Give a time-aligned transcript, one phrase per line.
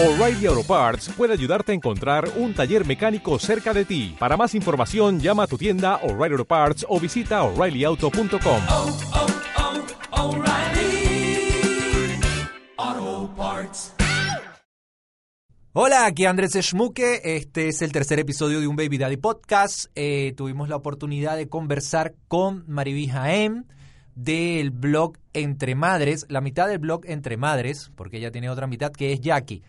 [0.00, 4.14] O'Reilly Auto Parts puede ayudarte a encontrar un taller mecánico cerca de ti.
[4.16, 8.62] Para más información, llama a tu tienda O'Reilly Auto Parts o visita oreillyauto.com.
[8.68, 8.98] oh,
[10.12, 11.50] oh, O'Reilly
[12.76, 13.94] Auto Parts.
[15.72, 17.20] Hola, aquí Andrés Schmuke.
[17.24, 19.86] Este es el tercer episodio de un Baby Daddy Podcast.
[19.96, 23.66] Eh, tuvimos la oportunidad de conversar con Mariví Jaén
[24.14, 28.92] del blog Entre Madres, la mitad del blog Entre Madres, porque ella tiene otra mitad
[28.92, 29.64] que es Jackie.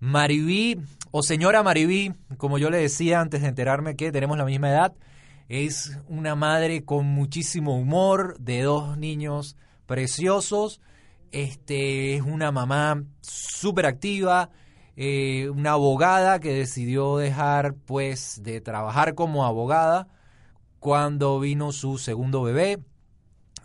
[0.00, 0.80] Mariví,
[1.10, 4.94] o señora Mariví, como yo le decía antes de enterarme que tenemos la misma edad,
[5.48, 10.80] es una madre con muchísimo humor, de dos niños preciosos.
[11.32, 14.50] Este es una mamá súper activa,
[14.96, 20.08] eh, una abogada que decidió dejar pues de trabajar como abogada
[20.78, 22.78] cuando vino su segundo bebé.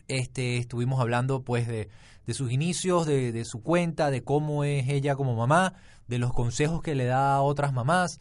[0.07, 1.89] Este, estuvimos hablando pues de,
[2.25, 5.75] de sus inicios, de, de, su cuenta, de cómo es ella como mamá,
[6.09, 8.19] de los consejos que le da a otras mamás,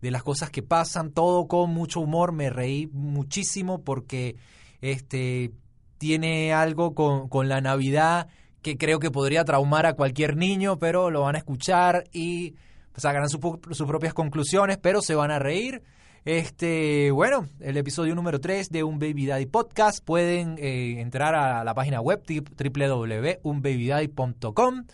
[0.00, 2.32] de las cosas que pasan, todo con mucho humor.
[2.32, 4.36] Me reí muchísimo porque
[4.80, 5.50] este,
[5.98, 8.28] tiene algo con, con la Navidad
[8.62, 12.54] que creo que podría traumar a cualquier niño, pero lo van a escuchar y
[12.96, 15.82] sacarán su, sus propias conclusiones, pero se van a reír.
[16.24, 20.02] Este, bueno, el episodio número 3 de Un Baby Daddy Podcast.
[20.02, 24.84] Pueden eh, entrar a la página web www.unbabydaddy.com.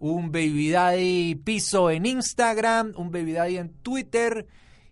[0.00, 4.46] Un Baby Daddy piso en Instagram, un Baby Daddy en Twitter.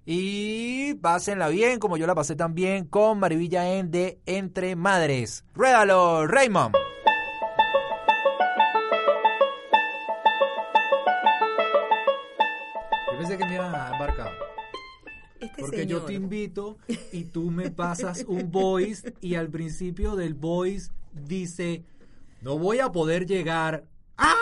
[0.04, 5.44] Y pásenla bien, como yo la pasé también con Marivilla en de Entre Madres.
[5.54, 6.74] ¡Ruédalo, Raymond!
[13.12, 14.32] Yo pensé que me iban a embarcar.
[15.40, 16.00] Este Porque señor.
[16.00, 16.78] yo te invito
[17.12, 21.84] y tú me pasas un voice y al principio del voice dice,
[22.42, 23.84] no voy a poder llegar
[24.16, 24.34] ¡ah!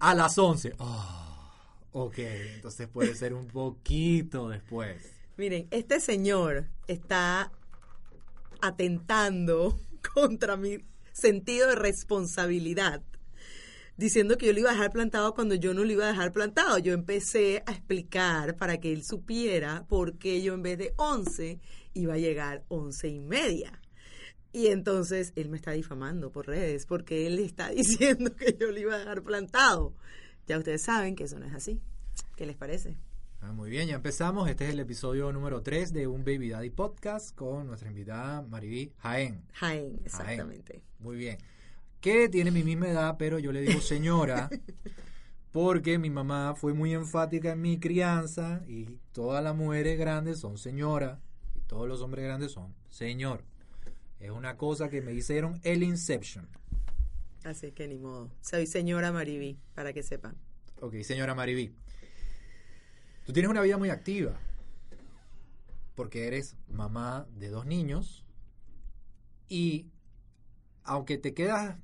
[0.00, 0.74] A las 11.
[0.78, 1.52] Ah,
[1.92, 5.12] ok, entonces puede ser un poquito después.
[5.36, 7.52] Miren, este señor está
[8.60, 9.78] atentando
[10.14, 10.78] contra mi
[11.12, 13.02] sentido de responsabilidad,
[13.96, 16.32] diciendo que yo lo iba a dejar plantado cuando yo no lo iba a dejar
[16.32, 16.78] plantado.
[16.78, 21.60] Yo empecé a explicar para que él supiera por qué yo en vez de 11
[21.94, 23.80] iba a llegar 11 y media.
[24.56, 28.80] Y entonces él me está difamando por redes porque él está diciendo que yo lo
[28.80, 29.92] iba a dejar plantado.
[30.46, 31.78] Ya ustedes saben que eso no es así.
[32.36, 32.96] ¿Qué les parece?
[33.42, 34.48] Ah, muy bien, ya empezamos.
[34.48, 38.94] Este es el episodio número 3 de Un Baby Daddy Podcast con nuestra invitada Mariví
[38.96, 39.44] Jaén.
[39.52, 40.72] Jaén, exactamente.
[40.72, 40.84] Jaén.
[41.00, 41.36] Muy bien.
[42.00, 44.48] Que tiene mi misma edad, pero yo le digo señora
[45.52, 50.56] porque mi mamá fue muy enfática en mi crianza y todas las mujeres grandes son
[50.56, 51.20] señora
[51.54, 53.44] y todos los hombres grandes son señor.
[54.20, 56.48] Es una cosa que me hicieron el Inception.
[57.44, 58.30] Así que ni modo.
[58.40, 60.36] Soy señora Mariví, para que sepan.
[60.80, 61.74] Ok, señora Mariví.
[63.24, 64.38] Tú tienes una vida muy activa
[65.94, 68.24] porque eres mamá de dos niños
[69.48, 69.86] y
[70.84, 71.76] aunque te quedas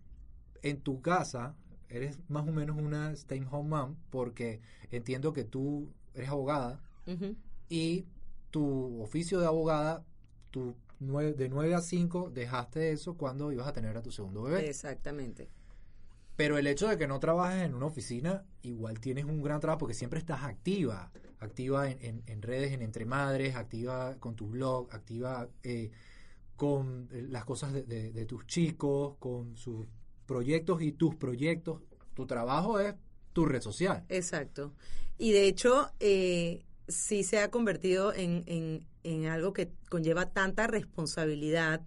[0.62, 1.56] en tu casa,
[1.88, 4.60] eres más o menos una stay home mom porque
[4.90, 7.36] entiendo que tú eres abogada Uh -huh.
[7.68, 8.06] y
[8.52, 10.04] tu oficio de abogada,
[10.52, 10.76] tu
[11.06, 14.68] de 9 a 5 dejaste eso cuando ibas a tener a tu segundo bebé.
[14.68, 15.48] Exactamente.
[16.36, 19.80] Pero el hecho de que no trabajes en una oficina, igual tienes un gran trabajo
[19.80, 21.10] porque siempre estás activa.
[21.38, 25.90] Activa en, en, en redes, en Entre Madres, activa con tu blog, activa eh,
[26.56, 29.86] con las cosas de, de, de, tus chicos, con sus
[30.26, 31.80] proyectos y tus proyectos.
[32.14, 32.94] Tu trabajo es
[33.32, 34.04] tu red social.
[34.08, 34.72] Exacto.
[35.18, 40.66] Y de hecho, eh, sí se ha convertido en, en, en algo que conlleva tanta
[40.66, 41.82] responsabilidad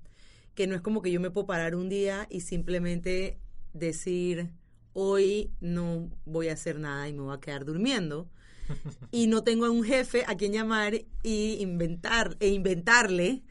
[0.55, 3.37] que no es como que yo me puedo parar un día y simplemente
[3.73, 4.49] decir,
[4.93, 8.29] hoy no voy a hacer nada y me voy a quedar durmiendo.
[9.11, 13.43] y no tengo a un jefe a quien llamar y inventar e inventarle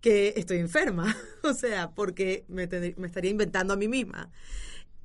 [0.00, 1.16] que estoy enferma.
[1.44, 4.30] o sea, porque me, me, estaría inventando a mí misma.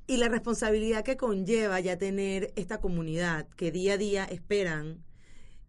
[0.06, 5.02] Y la responsabilidad que conlleva ya tener esta comunidad que día a día esperan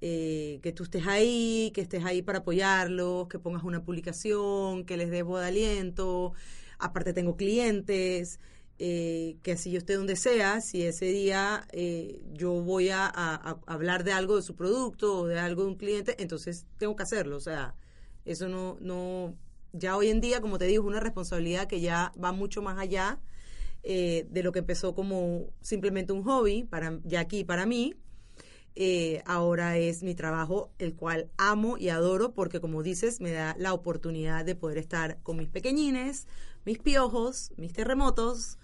[0.01, 4.97] eh, que tú estés ahí, que estés ahí para apoyarlos, que pongas una publicación, que
[4.97, 6.33] les dé de aliento.
[6.80, 8.39] Aparte tengo clientes.
[8.77, 13.06] Eh, que así yo esté donde sea, si ese día eh, yo voy a,
[13.68, 17.03] hablar de algo de su producto o de algo de un cliente, entonces tengo que
[17.03, 17.38] hacerlo.
[17.38, 17.75] O sea,
[18.25, 19.33] eso no, no,
[19.71, 22.77] ya hoy en día, como te digo, es una responsabilidad que ya va mucho más
[22.77, 23.19] allá
[23.83, 27.94] eh, de lo que empezó como simplemente un hobby, para, ya aquí para mí.
[28.75, 33.56] Eh, ahora es mi trabajo, el cual amo y adoro porque, como dices, me da
[33.57, 36.27] la oportunidad de poder estar con mis pequeñines,
[36.66, 38.57] mis piojos, mis terremotos,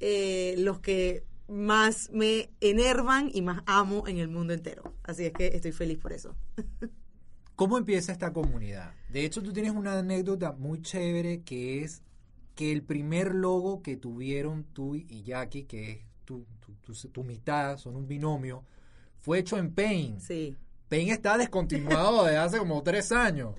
[0.00, 4.94] eh, los que más me enervan y más amo en el mundo entero.
[5.04, 6.34] Así es que estoy feliz por eso.
[7.54, 8.94] ¿Cómo empieza esta comunidad?
[9.10, 12.02] De hecho, tú tienes una anécdota muy chévere que es
[12.54, 18.08] que el primer logo que tuvieron tú y Jackie, que es tu, mitad, son un
[18.08, 18.64] binomio,
[19.22, 20.20] fue hecho en Paint.
[20.20, 20.54] Sí.
[20.88, 23.54] Paint está descontinuado desde hace como tres años.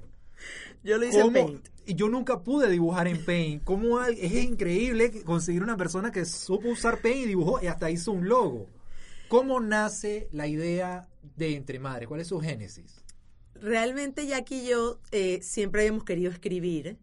[0.83, 1.45] Yo lo hice en ¿Cómo?
[1.47, 1.67] Paint.
[1.85, 3.63] Y yo nunca pude dibujar en Paint.
[3.63, 7.89] ¿Cómo hay- es increíble conseguir una persona que supo usar Paint y dibujó y hasta
[7.89, 8.67] hizo un logo.
[9.29, 12.07] ¿Cómo nace la idea de Entre Madres?
[12.07, 13.03] ¿Cuál es su génesis?
[13.55, 16.97] Realmente Jackie y yo eh, siempre habíamos querido escribir.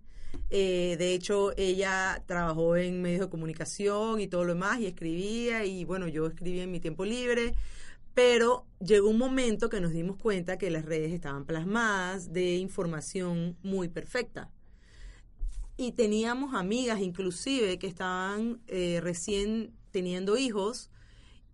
[0.50, 5.64] Eh, de hecho, ella trabajó en medios de comunicación y todo lo demás y escribía
[5.64, 7.54] y bueno, yo escribía en mi tiempo libre.
[8.14, 13.56] Pero llegó un momento que nos dimos cuenta que las redes estaban plasmadas de información
[13.62, 14.50] muy perfecta.
[15.76, 20.90] Y teníamos amigas inclusive que estaban eh, recién teniendo hijos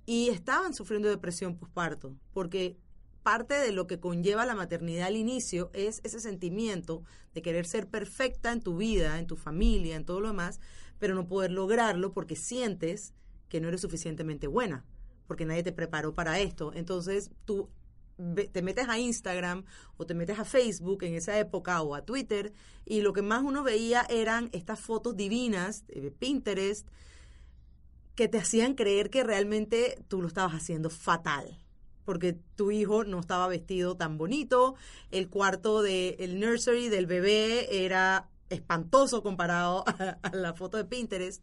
[0.05, 2.77] y estaban sufriendo depresión postparto, porque
[3.23, 7.03] parte de lo que conlleva la maternidad al inicio es ese sentimiento
[7.35, 10.61] de querer ser perfecta en tu vida, en tu familia, en todo lo demás,
[11.01, 13.15] pero no poder lograrlo porque sientes
[13.49, 14.85] que no eres suficientemente buena,
[15.27, 16.73] porque nadie te preparó para esto.
[16.75, 17.69] Entonces tú
[18.53, 19.65] te metes a Instagram
[19.99, 22.53] o te metes a Facebook en esa época o a Twitter
[22.87, 26.89] y lo que más uno veía eran estas fotos divinas de Pinterest
[28.15, 31.59] que te hacían creer que realmente tú lo estabas haciendo fatal.
[32.05, 34.77] Porque tu hijo no estaba vestido tan bonito,
[35.11, 41.43] el cuarto del nursery del bebé era espantoso comparado a, a la foto de Pinterest.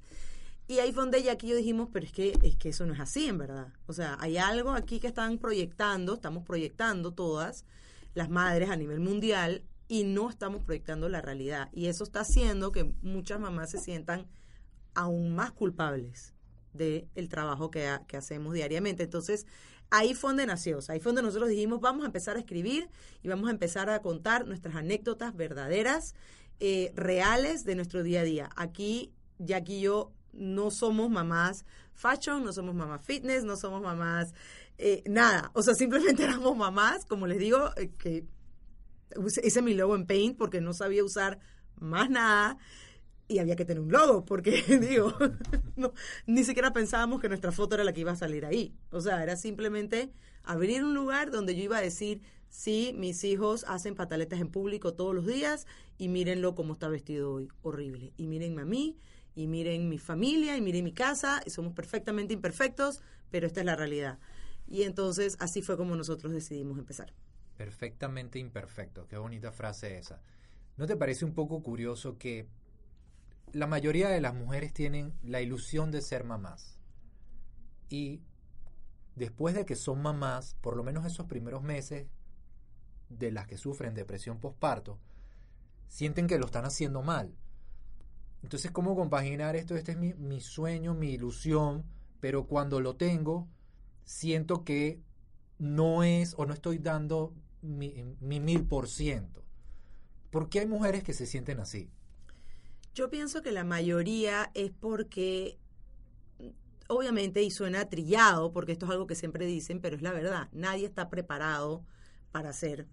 [0.68, 2.94] Y ahí fue donde Jackie y yo dijimos, pero es que, es que eso no
[2.94, 3.68] es así en verdad.
[3.86, 7.66] O sea, hay algo aquí que están proyectando, estamos proyectando todas
[8.14, 11.70] las madres a nivel mundial y no estamos proyectando la realidad.
[11.74, 14.26] Y eso está haciendo que muchas mamás se sientan
[14.94, 16.34] aún más culpables
[16.74, 19.04] del trabajo que, ha- que hacemos diariamente.
[19.04, 19.46] Entonces,
[19.92, 22.90] ahí fue donde nació, ahí fue donde nosotros dijimos, vamos a empezar a escribir
[23.22, 26.16] y vamos a empezar a contar nuestras anécdotas verdaderas,
[26.60, 28.50] eh, reales de nuestro día a día.
[28.56, 34.34] Aquí, Jackie y yo no somos mamás fashion, no somos mamás fitness, no somos mamás
[34.78, 35.52] eh, nada.
[35.54, 38.26] O sea, simplemente éramos mamás, como les digo, eh, que
[39.44, 41.40] hice mi logo en Paint porque no sabía usar
[41.80, 42.58] más nada
[43.28, 45.14] y había que tener un logo porque digo
[46.26, 48.76] ni siquiera pensábamos que nuestra foto era la que iba a salir ahí.
[48.92, 50.12] O sea era simplemente
[50.44, 54.94] abrir un lugar donde yo iba a decir sí mis hijos hacen pataletas en público
[54.94, 58.14] todos los días y mírenlo como está vestido hoy horrible.
[58.18, 58.98] Y mírenme a mí
[59.36, 63.02] y miren mi familia y miren mi casa y somos perfectamente imperfectos
[63.32, 64.20] pero esta es la realidad
[64.68, 67.14] y entonces así fue como nosotros decidimos empezar
[67.58, 69.08] Perfectamente imperfecto.
[69.08, 70.22] Qué bonita frase esa.
[70.76, 72.48] ¿No te parece un poco curioso que
[73.52, 76.80] la mayoría de las mujeres tienen la ilusión de ser mamás?
[77.90, 78.22] Y
[79.16, 82.08] después de que son mamás, por lo menos esos primeros meses
[83.10, 85.00] de las que sufren depresión postparto,
[85.88, 87.36] sienten que lo están haciendo mal.
[88.44, 89.76] Entonces, ¿cómo compaginar esto?
[89.76, 91.86] Este es mi, mi sueño, mi ilusión,
[92.20, 93.48] pero cuando lo tengo,
[94.04, 95.02] siento que
[95.58, 99.44] no es o no estoy dando mi, mi mil por ciento.
[100.30, 101.90] ¿Por qué hay mujeres que se sienten así?
[102.94, 105.58] Yo pienso que la mayoría es porque,
[106.88, 110.50] obviamente, y suena trillado, porque esto es algo que siempre dicen, pero es la verdad,
[110.52, 111.86] nadie está preparado
[112.32, 112.88] para ser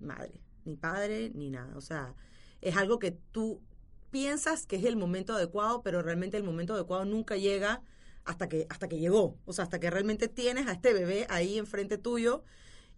[0.00, 1.76] madre, ni padre, ni nada.
[1.76, 2.14] O sea,
[2.60, 3.62] es algo que tú
[4.10, 7.82] piensas que es el momento adecuado, pero realmente el momento adecuado nunca llega
[8.24, 9.36] hasta que, hasta que llegó.
[9.44, 12.44] O sea, hasta que realmente tienes a este bebé ahí enfrente tuyo.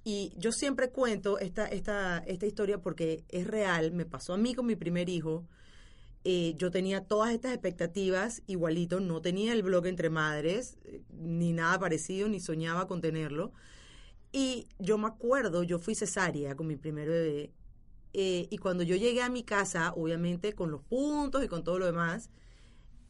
[0.04, 4.54] Y yo siempre cuento esta, esta, esta historia porque es real, me pasó a mí
[4.54, 5.46] con mi primer hijo
[6.22, 11.52] eh, yo tenía todas estas expectativas igualito, no tenía el blog entre madres, eh, ni
[11.52, 13.52] nada parecido, ni soñaba con tenerlo.
[14.32, 17.52] Y yo me acuerdo, yo fui cesárea con mi primer bebé,
[18.12, 21.78] eh, y cuando yo llegué a mi casa, obviamente con los puntos y con todo
[21.78, 22.30] lo demás,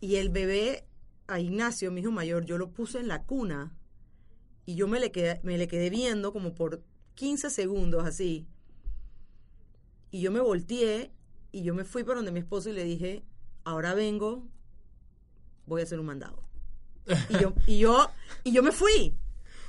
[0.00, 0.86] y el bebé,
[1.26, 3.76] a Ignacio, mi hijo mayor, yo lo puse en la cuna,
[4.66, 6.82] y yo me le quedé, me le quedé viendo como por
[7.14, 8.46] 15 segundos así,
[10.10, 11.12] y yo me volteé
[11.52, 13.24] y yo me fui por donde mi esposo y le dije,
[13.64, 14.46] ahora vengo,
[15.66, 16.42] voy a hacer un mandado.
[17.28, 18.10] Y yo, y yo,
[18.44, 19.14] y yo me fui.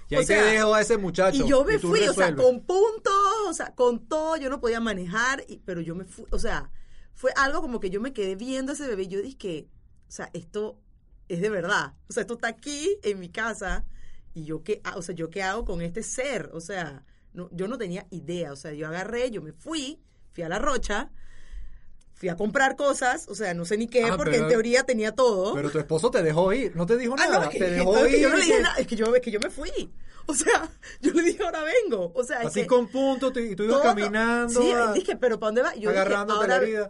[0.10, 1.46] Y O ahí sea, te dejo a ese muchacho.
[1.46, 2.46] Y yo me fui, o sea, resuelves.
[2.46, 3.14] con puntos,
[3.52, 6.72] o sea, con todo, yo no podía manejar, y, pero yo me fui, o sea,
[7.14, 9.68] fue algo como que yo me quedé viendo a ese bebé y yo dije,
[10.08, 10.80] o sea, esto
[11.30, 13.86] es de verdad, o sea, esto está aquí en mi casa
[14.34, 17.68] y yo qué, ha- o sea, yo qué hago con este ser, o sea, yo
[17.68, 20.02] no tenía idea, o sea, yo agarré, yo me fui,
[20.34, 21.12] fui a la rocha,
[22.14, 24.84] fui a comprar cosas, o sea, no sé ni qué, Ah, porque pero- en teoría
[24.84, 25.54] tenía todo.
[25.56, 27.72] Pero tu esposo te dejó ir, no te dijo Ah, nada, no, es que, te
[27.72, 28.22] dejó es que ir.
[28.24, 29.92] yo no le y dije que- nada, es que yo, es que yo me fui.
[30.28, 30.70] O sea,
[31.02, 32.12] yo le dije, ahora vengo.
[32.14, 35.40] O sea, es Así que con punto, y tú ibas caminando, Sí, a- dije, pero
[35.40, 35.74] ¿para dónde va?
[35.74, 36.90] Yo dije, agarrándote ahora, la herida.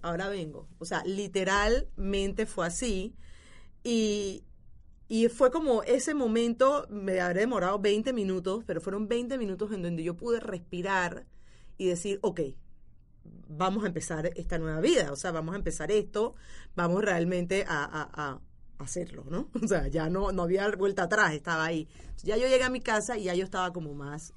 [0.00, 0.68] ahora vengo.
[0.78, 3.14] O sea, literalmente fue así.
[3.82, 4.44] Y,
[5.08, 9.82] y fue como ese momento, me habré demorado 20 minutos, pero fueron 20 minutos en
[9.82, 11.26] donde yo pude respirar
[11.78, 12.40] y decir, ok,
[13.48, 16.34] vamos a empezar esta nueva vida, o sea, vamos a empezar esto,
[16.74, 18.40] vamos realmente a,
[18.78, 19.50] hacerlo, ¿no?
[19.64, 21.88] O sea, ya no, no había vuelta atrás, estaba ahí.
[22.22, 24.34] Ya yo llegué a mi casa y ya yo estaba como más...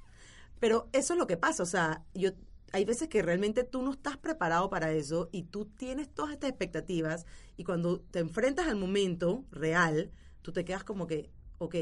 [0.58, 2.30] Pero eso es lo que pasa, o sea, yo
[2.72, 6.50] hay veces que realmente tú no estás preparado para eso y tú tienes todas estas
[6.50, 11.74] expectativas y cuando te enfrentas al momento real, tú te quedas como que, ok,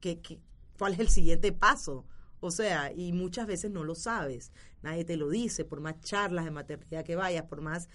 [0.00, 0.40] ¿qué, qué,
[0.78, 2.06] cuál es el siguiente paso?
[2.40, 4.52] O sea, y muchas veces no lo sabes,
[4.82, 7.88] nadie te lo dice, por más charlas de maternidad que vayas, por más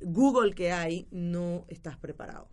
[0.00, 2.48] Google que hay, no estás preparado.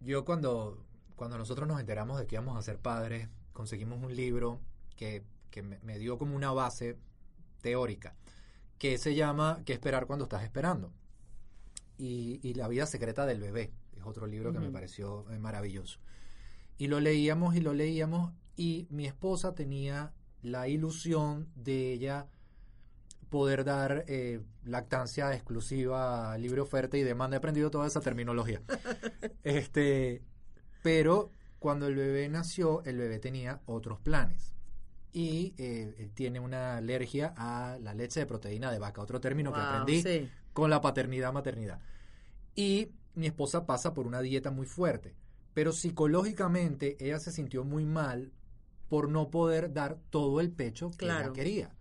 [0.00, 0.84] Yo cuando,
[1.16, 4.60] cuando nosotros nos enteramos de que íbamos a ser padres, conseguimos un libro
[4.96, 6.96] que, que me, me dio como una base
[7.60, 8.14] teórica,
[8.78, 10.92] que se llama ¿Qué esperar cuando estás esperando?
[11.98, 16.00] Y, y La vida secreta del bebé, es otro libro que me pareció eh, maravilloso.
[16.78, 20.12] Y lo leíamos y lo leíamos y mi esposa tenía
[20.42, 22.26] la ilusión de ella
[23.30, 27.36] poder dar eh, lactancia exclusiva, libre oferta y demanda.
[27.36, 28.60] He aprendido toda esa terminología.
[29.42, 30.22] este,
[30.82, 34.54] pero cuando el bebé nació, el bebé tenía otros planes.
[35.12, 39.52] Y eh, él tiene una alergia a la leche de proteína de vaca, otro término
[39.52, 40.28] que aprendí sí.
[40.52, 41.80] con la paternidad, maternidad.
[42.54, 45.14] Y mi esposa pasa por una dieta muy fuerte,
[45.54, 48.32] pero psicológicamente ella se sintió muy mal
[48.92, 51.74] por no poder dar todo el pecho que ella quería.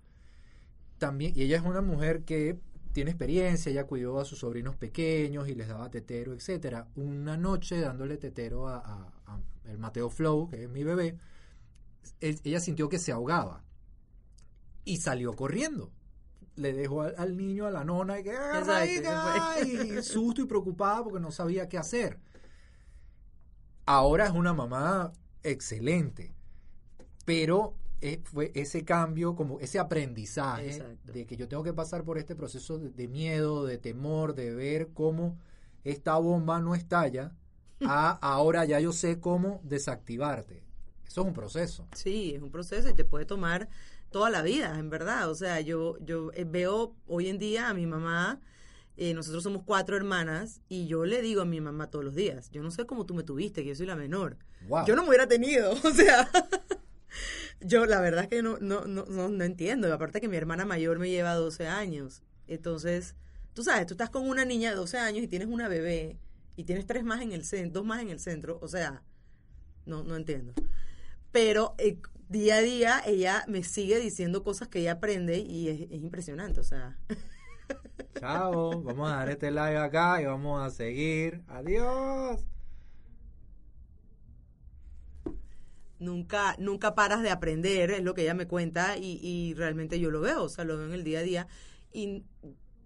[0.97, 2.57] También, y ella es una mujer que
[2.93, 6.87] tiene experiencia, ella cuidó a sus sobrinos pequeños y les daba tetero, etcétera.
[6.95, 11.17] Una noche dándole tetero a, a- a el Mateo Flow, que es mi bebé,
[12.21, 13.61] él- ella sintió que se ahogaba
[14.85, 15.91] y salió corriendo.
[16.55, 19.97] Le dejó al, al niño a la nona y que "Agarra ahí, Exacto, que ay",
[19.99, 22.19] y susto y preocupada porque no sabía qué hacer.
[23.85, 25.11] Ahora es una mamá
[25.43, 26.33] excelente,
[27.31, 31.13] pero eh, fue ese cambio, como ese aprendizaje Exacto.
[31.13, 34.53] de que yo tengo que pasar por este proceso de, de miedo, de temor, de
[34.53, 35.37] ver cómo
[35.85, 37.31] esta bomba no estalla,
[37.85, 40.61] a ahora ya yo sé cómo desactivarte.
[41.07, 41.87] Eso es un proceso.
[41.95, 43.69] Sí, es un proceso y te puede tomar
[44.09, 45.29] toda la vida, en verdad.
[45.29, 48.41] O sea, yo, yo eh, veo hoy en día a mi mamá,
[48.97, 52.51] eh, nosotros somos cuatro hermanas, y yo le digo a mi mamá todos los días,
[52.51, 54.37] yo no sé cómo tú me tuviste, que yo soy la menor.
[54.67, 54.85] Wow.
[54.85, 56.29] Yo no me hubiera tenido, o sea,
[57.61, 59.93] yo la verdad es que no, no, no, no, no entiendo.
[59.93, 62.23] Aparte que mi hermana mayor me lleva 12 años.
[62.47, 63.15] Entonces,
[63.53, 66.19] tú sabes, tú estás con una niña de 12 años y tienes una bebé
[66.55, 69.03] y tienes tres más en el centro, dos más en el centro, o sea,
[69.85, 70.53] no, no entiendo.
[71.31, 71.97] Pero eh,
[72.29, 76.59] día a día ella me sigue diciendo cosas que ella aprende y es, es impresionante,
[76.59, 76.97] o sea.
[78.19, 81.41] Chao, vamos a dar este live acá y vamos a seguir.
[81.47, 82.50] Adiós.
[86.01, 90.11] Nunca, nunca paras de aprender, es lo que ella me cuenta y, y realmente yo
[90.11, 91.47] lo veo, o sea, lo veo en el día a día
[91.93, 92.23] y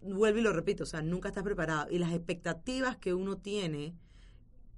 [0.01, 3.95] vuelvo y lo repito, o sea, nunca estás preparado y las expectativas que uno tiene,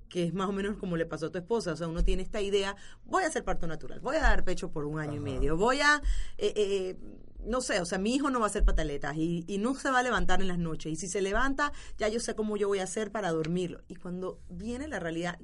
[0.08, 2.24] que es más o menos como le pasó a tu esposa, o sea, uno tiene
[2.24, 2.76] esta idea,
[3.06, 5.82] voy a hacer parto natural, voy a dar pecho por un año y medio, voy
[5.82, 6.02] a,
[6.38, 6.98] eh, eh,
[7.44, 9.90] no sé, o sea, mi hijo no va a hacer pataletas y, y no se
[9.90, 12.68] va a levantar en las noches y si se levanta, ya yo sé cómo yo
[12.68, 15.40] voy a hacer para dormirlo y cuando viene la realidad,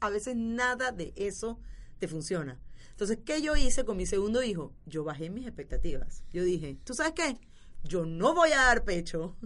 [0.00, 1.60] a veces nada de eso
[2.02, 2.58] te funciona.
[2.90, 4.74] Entonces, ¿qué yo hice con mi segundo hijo?
[4.86, 6.24] Yo bajé mis expectativas.
[6.32, 7.38] Yo dije, ¿tú sabes qué?
[7.84, 9.36] Yo no voy a dar pecho.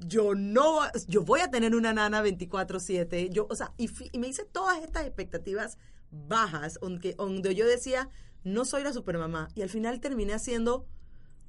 [0.00, 3.30] Yo no yo voy a tener una nana 24/7.
[3.30, 5.78] Yo, o sea, y, y me hice todas estas expectativas
[6.10, 8.10] bajas donde, donde yo decía,
[8.42, 10.86] no soy la supermamá y al final terminé haciendo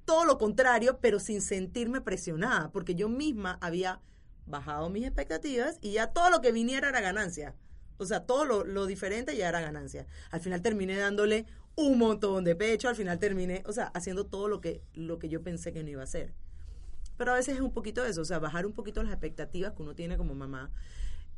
[0.06, 4.02] todo lo contrario, pero sin sentirme presionada, porque yo misma había
[4.46, 7.56] bajado mis expectativas y ya todo lo que viniera era ganancia.
[7.98, 10.06] O sea, todo lo, lo diferente ya era ganancia.
[10.32, 14.48] Al final terminé dándole un montón de pecho, al final terminé, o sea, haciendo todo
[14.48, 16.34] lo que, lo que yo pensé que no iba a hacer.
[17.18, 19.82] Pero a veces es un poquito eso, o sea, bajar un poquito las expectativas que
[19.82, 20.72] uno tiene como mamá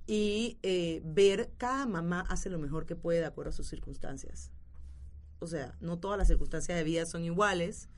[0.07, 4.51] y eh, ver cada mamá hace lo mejor que puede de acuerdo a sus circunstancias.
[5.39, 7.89] O sea, no todas las circunstancias de vida son iguales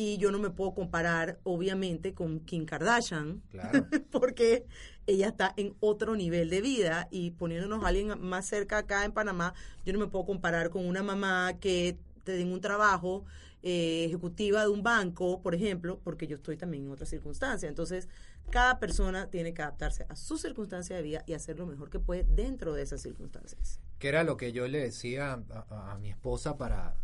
[0.00, 3.84] y yo no me puedo comparar, obviamente, con Kim Kardashian, Claro.
[4.10, 4.64] porque
[5.06, 9.12] ella está en otro nivel de vida y poniéndonos a alguien más cerca acá en
[9.12, 9.52] Panamá,
[9.84, 13.26] yo no me puedo comparar con una mamá que en un trabajo,
[13.62, 17.68] eh, ejecutiva de un banco, por ejemplo, porque yo estoy también en otra circunstancia.
[17.68, 18.08] Entonces,
[18.48, 21.98] cada persona tiene que adaptarse a su circunstancia de vida y hacer lo mejor que
[21.98, 23.80] puede dentro de esas circunstancias.
[23.98, 26.96] Que era lo que yo le decía a, a mi esposa para,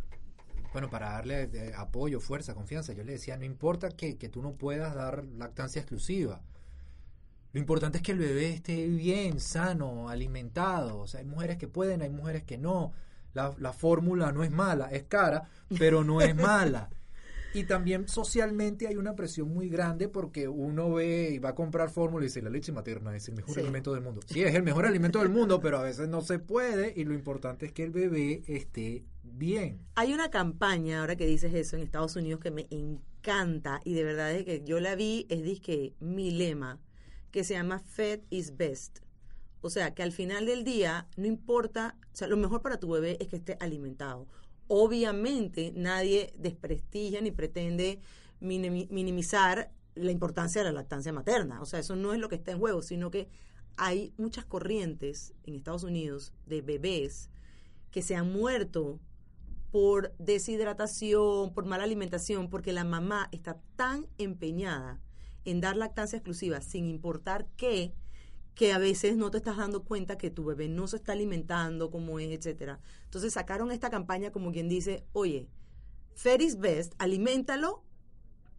[0.77, 2.93] bueno, para darle eh, apoyo, fuerza, confianza.
[2.93, 6.43] Yo le decía, no importa que, que tú no puedas dar lactancia exclusiva.
[7.55, 10.99] Lo importante es que el bebé esté bien, sano, alimentado.
[10.99, 12.93] O sea, hay mujeres que pueden, hay mujeres que no.
[13.33, 16.91] La, la fórmula no es mala, es cara, pero no es mala.
[17.57, 21.89] Y también socialmente hay una presión muy grande porque uno ve y va a comprar
[21.91, 23.61] fórmula y dice la leche materna es el mejor Sí.
[23.61, 24.21] alimento del mundo.
[24.27, 27.15] Sí, es el mejor alimento del mundo, pero a veces no se puede y lo
[27.15, 29.81] importante es que el bebé esté bien.
[29.95, 34.05] Hay una campaña, ahora que dices eso, en Estados Unidos que me encanta y de
[34.05, 36.79] verdad es que yo la vi, es disque mi lema,
[37.31, 38.99] que se llama Fed is Best.
[39.63, 42.91] O sea, que al final del día, no importa, o sea, lo mejor para tu
[42.91, 44.27] bebé es que esté alimentado.
[44.69, 48.01] Obviamente, nadie desprestigia ni pretende
[48.41, 51.61] minimi- minimizar la importancia de la lactancia materna.
[51.61, 53.29] O sea, eso no es lo que está en juego, sino que
[53.77, 57.31] hay muchas corrientes en Estados Unidos de bebés
[57.91, 59.01] que se han muerto
[59.71, 65.01] por deshidratación, por mala alimentación, porque la mamá está tan empeñada
[65.45, 67.93] en dar lactancia exclusiva, sin importar qué,
[68.57, 71.91] que a veces no te estás dando cuenta que tu bebé no se está alimentando
[71.93, 72.81] como es, etcétera.
[73.05, 75.49] Entonces sacaron esta campaña como quien dice, oye,
[76.15, 77.85] Fed is best, aliméntalo,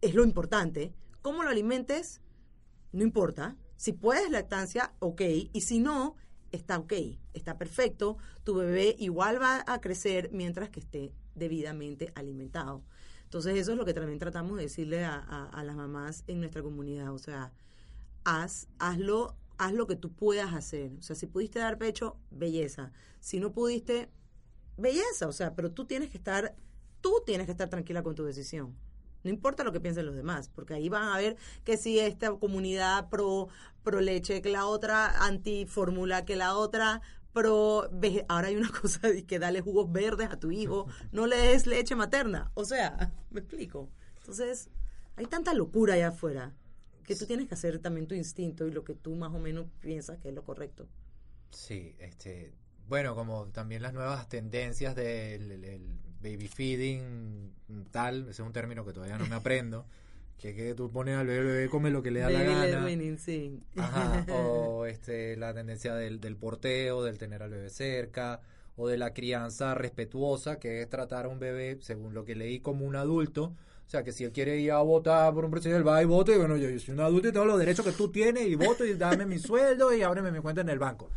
[0.00, 0.94] es lo importante.
[1.20, 2.20] ¿Cómo lo alimentes?
[2.92, 3.56] No importa.
[3.76, 5.20] Si puedes lactancia, ok.
[5.52, 6.14] Y si no,
[6.52, 6.92] está ok.
[7.34, 8.16] Está perfecto.
[8.44, 12.84] Tu bebé igual va a crecer mientras que esté debidamente alimentado.
[13.24, 16.38] Entonces eso es lo que también tratamos de decirle a, a- a las mamás en
[16.38, 17.12] nuestra comunidad.
[17.12, 17.52] O sea,
[18.24, 20.92] haz, hazlo, haz lo que tú puedas hacer.
[20.98, 22.92] O sea, si pudiste dar pecho, belleza.
[23.20, 24.08] Si no pudiste,
[24.76, 25.28] belleza.
[25.28, 26.56] O sea, pero tú tienes que estar,
[27.00, 28.76] tú tienes que estar tranquila con tu decisión.
[29.24, 32.30] No importa lo que piensen los demás, porque ahí van a ver que si esta
[32.36, 33.48] comunidad pro,
[33.82, 37.90] pro leche, que la otra anti fórmula, que la otra pro
[38.28, 41.66] ahora hay una cosa de que dale jugos verdes a tu hijo, no le des
[41.66, 42.50] leche materna.
[42.54, 43.90] O sea, me explico.
[44.18, 44.70] Entonces,
[45.16, 46.54] hay tanta locura allá afuera
[47.08, 49.66] que tú tienes que hacer también tu instinto y lo que tú más o menos
[49.80, 50.88] piensas que es lo correcto.
[51.50, 52.52] Sí, este,
[52.88, 57.54] bueno, como también las nuevas tendencias del el- el baby feeding,
[57.90, 59.86] tal, ese es un término que todavía no me aprendo,
[60.38, 62.94] que, que tú pones al bebé, bebé come lo que le da la Baby gana.
[63.18, 63.60] sí.
[63.76, 68.40] Ajá, o este, la tendencia del, del porteo, del tener al bebé cerca,
[68.76, 72.60] o de la crianza respetuosa, que es tratar a un bebé, según lo que leí,
[72.60, 73.54] como un adulto.
[73.88, 76.04] O sea, que si él quiere ir a votar por un presidente, él va y
[76.04, 78.46] vota, y bueno, yo, yo soy un adulto y tengo los derechos que tú tienes,
[78.46, 81.08] y voto y dame mi sueldo y ábreme mi cuenta en el banco.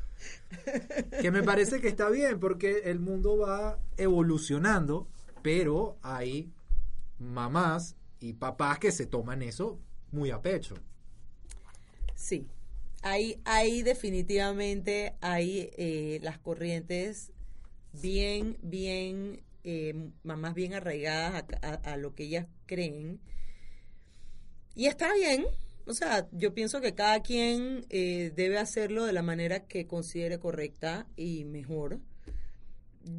[1.19, 5.09] Que me parece que está bien, porque el mundo va evolucionando,
[5.41, 6.49] pero hay
[7.19, 9.77] mamás y papás que se toman eso
[10.13, 10.75] muy a pecho.
[12.15, 12.47] Sí,
[13.01, 17.33] hay, hay definitivamente hay eh, las corrientes
[17.91, 19.93] bien, bien, eh,
[20.23, 23.19] mamás bien arraigadas a, lo que ellas creen.
[24.75, 25.45] Y está bien,
[25.85, 30.39] o sea, yo pienso que cada quien eh, debe hacerlo de la manera que considere
[30.39, 31.99] correcta y mejor.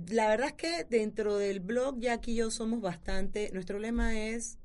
[0.09, 4.59] La verdad es que dentro del blog, Jackie y yo somos bastante, nuestro lema es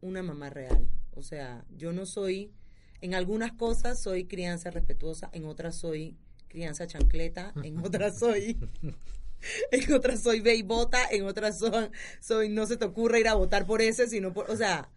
[0.00, 0.88] una mamá real.
[1.14, 2.52] O sea, yo no soy,
[3.00, 6.16] en algunas cosas soy crianza respetuosa, en otras soy
[6.48, 8.58] crianza chancleta, en otras soy,
[9.72, 13.28] en otras soy ve y bota, en otras soy, soy no se te ocurre ir
[13.28, 14.90] a votar por ese, sino por, o sea,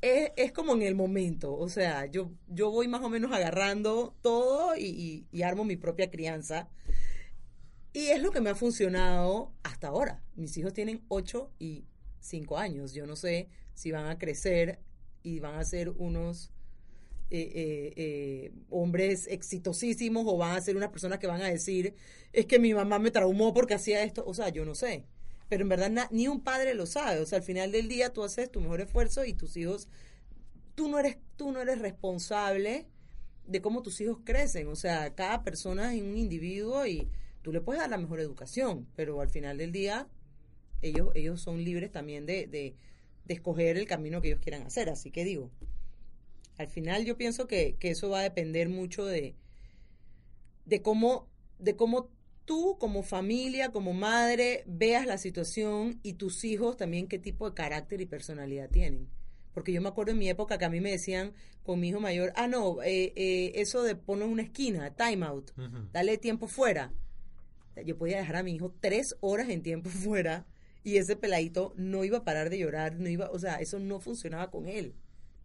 [0.00, 4.16] es, es como en el momento, o sea, yo, yo voy más o menos agarrando
[4.22, 6.68] todo y, y- y armo mi propia crianza.
[7.92, 10.22] Y es lo que me ha funcionado hasta ahora.
[10.36, 11.84] Mis hijos tienen 8 y
[12.20, 12.92] 5 años.
[12.92, 14.78] Yo no sé si van a crecer
[15.22, 16.52] y van a ser unos
[17.30, 21.94] eh, eh, eh, hombres exitosísimos o van a ser unas personas que van a decir,
[22.32, 24.24] es que mi mamá me traumó porque hacía esto.
[24.26, 25.04] O sea, yo no sé.
[25.48, 27.20] Pero en verdad ni un padre lo sabe.
[27.20, 29.88] O sea, al final del día tú haces tu mejor esfuerzo y tus hijos,
[30.74, 32.86] tú no eres, tú no eres responsable
[33.46, 34.68] de cómo tus hijos crecen.
[34.68, 37.08] O sea, cada persona es un individuo y
[37.42, 40.08] tú le puedes dar la mejor educación, pero al final del día
[40.80, 44.88] ellos, ellos son libres también de, de escoger el camino que ellos quieran hacer.
[44.88, 45.50] Así que digo,
[46.58, 49.36] al final yo pienso que, que eso va a depender mucho de,
[50.66, 52.10] de cómo, de cómo
[52.44, 57.54] tú como familia, como madre, veas la situación y tus hijos también qué tipo de
[57.54, 59.08] carácter y personalidad tienen.
[59.54, 62.00] Porque yo me acuerdo en mi época que a mí me decían con mi hijo
[62.00, 65.50] mayor, ah, no, eh, eh, eso de poner una esquina, time out,
[65.92, 66.92] dale tiempo fuera.
[67.84, 70.46] Yo podía dejar a mi hijo tres horas en tiempo fuera
[70.82, 74.00] y ese peladito no iba a parar de llorar, no iba, o sea, eso no
[74.00, 74.94] funcionaba con él.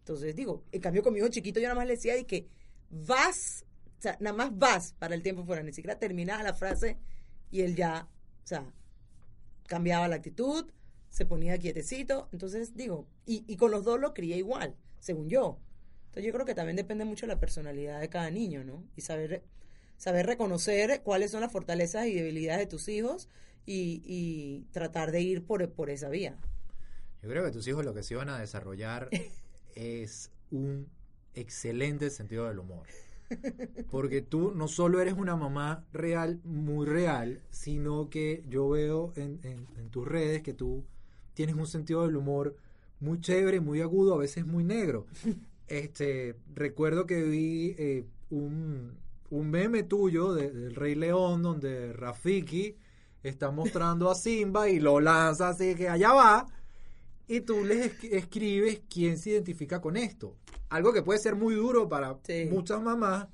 [0.04, 2.46] Entonces, digo, en cambio con mi hijo chiquito yo nada más le decía y que
[2.90, 3.64] vas,
[3.98, 6.98] o sea, nada más vas para el tiempo fuera, ni siquiera terminaba la frase
[7.50, 8.06] y él ya,
[8.42, 8.70] o sea,
[9.66, 10.70] cambiaba la actitud,
[11.08, 15.58] se ponía quietecito, entonces digo, y, y con los dos lo crié igual, según yo.
[16.08, 18.84] Entonces yo creo que también depende mucho de la personalidad de cada niño, ¿no?
[18.96, 19.42] Y saber,
[19.96, 23.30] saber reconocer cuáles son las fortalezas y debilidades de tus hijos
[23.64, 26.36] y, y tratar de ir por, por esa vía.
[27.22, 29.08] Yo creo que tus hijos lo que se van a desarrollar
[29.74, 30.86] es un
[31.34, 32.86] excelente sentido del humor.
[33.90, 39.40] Porque tú no solo eres una mamá real, muy real, sino que yo veo en,
[39.42, 40.84] en- en tus redes que tú
[41.34, 42.56] tienes un sentido del humor
[43.00, 45.06] muy chévere, muy agudo, a veces muy negro.
[45.66, 48.92] Este, recuerdo que vi eh, un,
[49.30, 52.76] un meme tuyo de- del Rey León donde Rafiki
[53.22, 56.46] está mostrando a Simba y lo lanza así que allá va
[57.26, 60.36] y tú les esc- escribes quién se identifica con esto.
[60.68, 62.48] Algo que puede ser muy duro para Sí.
[62.50, 63.28] muchas mamás.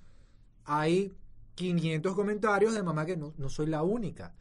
[0.65, 1.13] Hay
[1.55, 4.35] 500 comentarios de mamá que no, no soy la única.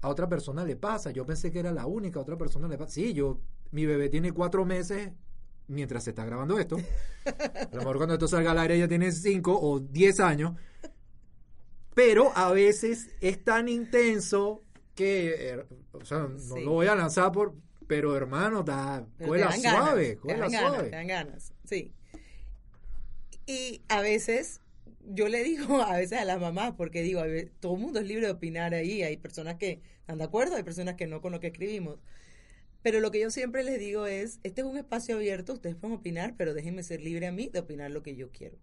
[0.00, 1.10] A otra persona le pasa.
[1.10, 2.18] Yo pensé que era la única.
[2.18, 2.92] A otra persona le pasa.
[2.92, 3.38] Sí, yo,
[3.70, 5.10] mi bebé tiene cuatro meses
[5.68, 6.76] mientras se está grabando esto.
[7.26, 10.54] A lo mejor cuando esto salga al aire ya tiene cinco o diez años.
[11.94, 14.62] Pero a veces es tan intenso
[14.94, 16.64] que, eh, o sea, no Sí.
[16.64, 17.54] lo voy a lanzar por,
[17.92, 20.88] pero hermano, da, cuela te dan ganas, suave, te cuela dan ganas, suave.
[20.88, 21.92] te dan ganas, sí.
[23.44, 24.62] Y a veces,
[25.04, 27.22] yo le digo a veces a las mamás, porque digo,
[27.60, 30.62] todo el mundo es libre de opinar ahí, hay personas que están de acuerdo, hay
[30.62, 31.98] personas que no con lo que escribimos.
[32.80, 35.98] Pero lo que yo siempre les digo es, este es un espacio abierto, ustedes pueden
[35.98, 38.56] opinar, pero déjenme ser libre a mí de opinar lo que yo quiero.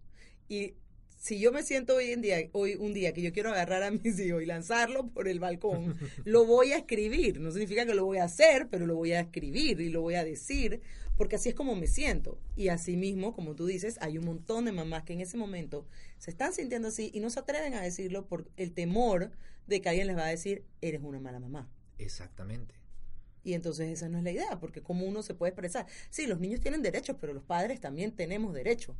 [0.48, 0.74] Y
[1.20, 3.90] si yo me siento hoy en día, hoy un día que yo quiero agarrar a
[3.90, 7.40] mis hijos y lanzarlo por el balcón, lo voy a escribir.
[7.40, 10.14] No significa que lo voy a hacer, pero lo voy a escribir y lo voy
[10.14, 10.80] a decir,
[11.18, 12.40] porque así es como me siento.
[12.56, 15.86] Y así mismo, como tú dices, hay un montón de mamás que en ese momento
[16.16, 19.30] se están sintiendo así y no se atreven a decirlo por el temor
[19.66, 21.70] de que alguien les va a decir, eres una mala mamá.
[21.98, 22.74] Exactamente.
[23.44, 25.86] Y entonces esa no es la idea, porque como uno se puede expresar.
[26.08, 28.96] Sí, los niños tienen derechos, pero los padres también tenemos derecho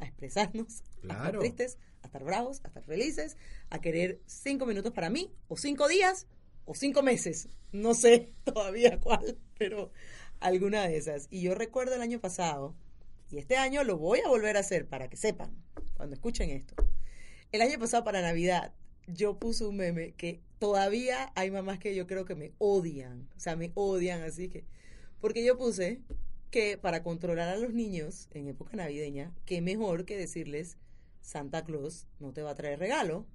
[0.00, 3.36] a expresarnos, a estar tristes, a estar bravos, a estar felices,
[3.70, 6.26] a querer cinco minutos para mí, o cinco días,
[6.64, 7.48] o cinco meses.
[7.72, 9.90] No sé todavía cuál, pero
[10.40, 11.26] alguna de esas.
[11.30, 12.74] Y yo recuerdo el año pasado,
[13.30, 15.50] y este año lo voy a volver a hacer para que sepan,
[15.94, 16.74] cuando escuchen esto.
[17.52, 18.72] El año pasado para Navidad,
[19.06, 23.40] yo puse un meme que todavía hay mamás que yo creo que me odian, o
[23.40, 24.64] sea, me odian, así que,
[25.20, 26.02] porque yo puse
[26.50, 30.76] que para controlar a los niños en época navideña, qué mejor que decirles
[31.20, 33.26] Santa Claus no te va a traer regalo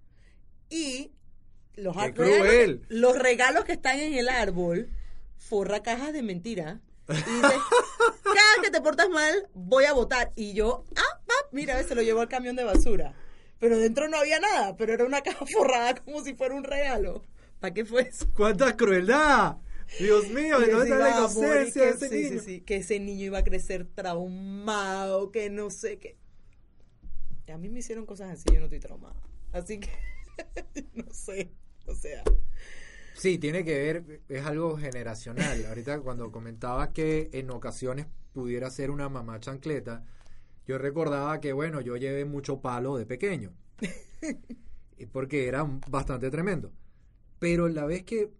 [0.70, 1.12] y
[1.76, 4.90] los, regalos, los regalos que están en el árbol
[5.38, 7.24] forra cajas de mentira y dice
[8.24, 12.02] cada que te portas mal voy a votar y yo ah, ah mira se lo
[12.02, 13.14] llevó al camión de basura
[13.60, 17.24] pero dentro no había nada pero era una caja forrada como si fuera un regalo.
[17.64, 18.28] ¿para qué fue eso?
[18.36, 19.56] ¡Cuánta crueldad!
[20.00, 22.42] Dios mío, ¿de Que dónde está la inocencia de que, ese sí, sí, niño?
[22.42, 26.18] sí, que ese niño iba a crecer traumado, que no sé qué.
[27.52, 29.22] A mí me hicieron cosas así, yo no estoy traumada.
[29.52, 29.90] Así que,
[30.94, 31.52] no sé,
[31.86, 32.24] o sea.
[33.16, 35.66] Sí, tiene que ver, es algo generacional.
[35.68, 40.04] Ahorita cuando comentabas que en ocasiones pudiera ser una mamá chancleta,
[40.66, 43.54] yo recordaba que, bueno, yo llevé mucho palo de pequeño.
[44.98, 46.72] Y porque era bastante tremendo.
[47.40, 48.32] Pero la vez que,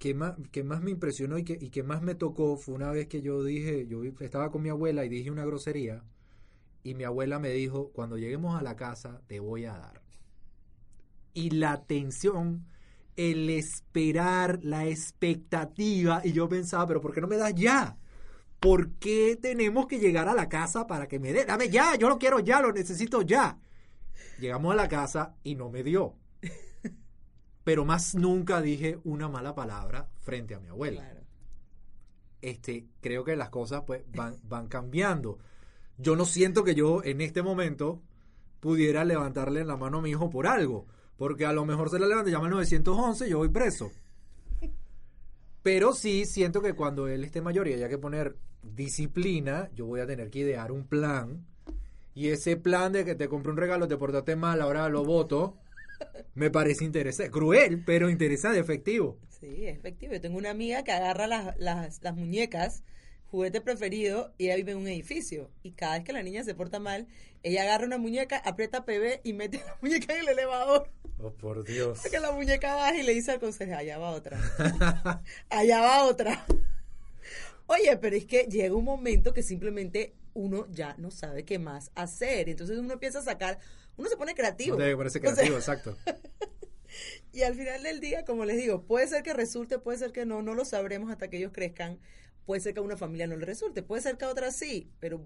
[0.00, 2.90] que, más, que más me impresionó y que, y que más me tocó fue una
[2.90, 6.02] vez que yo dije, yo estaba con mi abuela y dije una grosería.
[6.82, 10.00] Y mi abuela me dijo, cuando lleguemos a la casa, te voy a dar.
[11.34, 12.64] Y la tensión,
[13.16, 16.22] el esperar, la expectativa.
[16.24, 17.98] Y yo pensaba, pero ¿por qué no me das ya?
[18.58, 21.44] ¿Por qué tenemos que llegar a la casa para que me dé?
[21.44, 23.58] Dame ya, yo lo quiero ya, lo necesito ya.
[24.38, 26.19] Llegamos a la casa y no me dio.
[27.64, 31.02] Pero más nunca dije una mala palabra frente a mi abuela.
[31.02, 31.20] Claro.
[32.40, 35.38] Este, creo que las cosas pues van, van cambiando.
[35.98, 38.00] Yo no siento que yo en este momento
[38.60, 40.86] pudiera levantarle la mano a mi hijo por algo.
[41.16, 43.90] Porque a lo mejor se la levanta, llama al 911, yo voy preso.
[45.62, 50.00] Pero sí siento que cuando él esté mayor y haya que poner disciplina, yo voy
[50.00, 51.44] a tener que idear un plan.
[52.14, 55.58] Y ese plan de que te compré un regalo, te portaste mal, ahora lo voto,
[56.34, 57.30] me parece interesante.
[57.30, 59.18] Cruel, pero interesante, efectivo.
[59.28, 60.12] Sí, es efectivo.
[60.12, 62.82] Yo tengo una amiga que agarra las, las, las muñecas,
[63.30, 65.50] juguete preferido y ella vive en un edificio.
[65.62, 67.06] Y cada vez que la niña se porta mal,
[67.42, 70.90] ella agarra una muñeca, aprieta PB y mete la muñeca en el elevador.
[71.22, 72.00] Oh, por Dios.
[72.10, 74.38] Que la muñeca baja y le dice al consejero, allá va otra.
[75.50, 76.46] allá va otra.
[77.66, 81.90] Oye, pero es que llega un momento que simplemente uno ya no sabe qué más
[81.94, 82.48] hacer.
[82.48, 83.58] Entonces uno empieza a sacar,
[84.00, 84.76] uno se pone creativo.
[84.76, 85.96] No debe ponerse O sea, creativo, exacto.
[87.32, 90.24] y al final del día, como les digo, puede ser que resulte, puede ser que
[90.24, 91.98] no, no lo sabremos hasta que ellos crezcan.
[92.46, 94.90] Puede ser que a una familia no le resulte, puede ser que a otra sí,
[94.98, 95.24] pero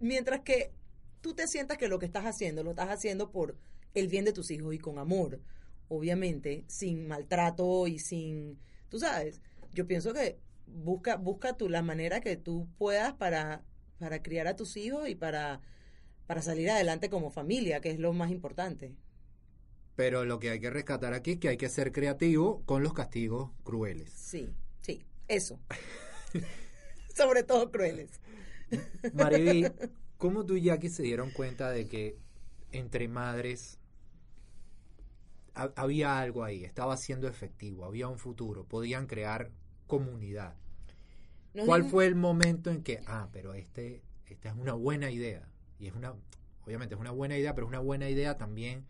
[0.00, 0.72] mientras que
[1.20, 3.56] tú te sientas que lo que estás haciendo, lo estás haciendo por
[3.92, 5.40] el bien de tus hijos y con amor,
[5.88, 8.58] obviamente, sin maltrato y sin,
[8.88, 9.42] tú sabes,
[9.74, 13.62] yo pienso que busca, busca tú la manera que tú puedas para,
[13.98, 15.60] para criar a tus hijos y para,
[16.26, 18.94] para salir adelante como familia, que es lo más importante.
[19.96, 22.94] Pero lo que hay que rescatar aquí es que hay que ser creativo con los
[22.94, 24.10] castigos crueles.
[24.10, 25.60] Sí, sí, eso.
[27.14, 28.20] Sobre todo crueles.
[29.12, 29.66] Mariví,
[30.18, 32.18] ¿cómo tú y Jackie se dieron cuenta de que
[32.72, 33.78] entre madres
[35.54, 39.52] ha- había algo ahí, estaba siendo efectivo, había un futuro, podían crear
[39.86, 40.56] comunidad?
[41.54, 45.10] Nos ¿Cuál dimos- fue el momento en que, ah, pero este, esta es una buena
[45.10, 45.48] idea?
[45.78, 46.14] Y es una,
[46.64, 48.86] obviamente es una buena idea, pero es una buena idea también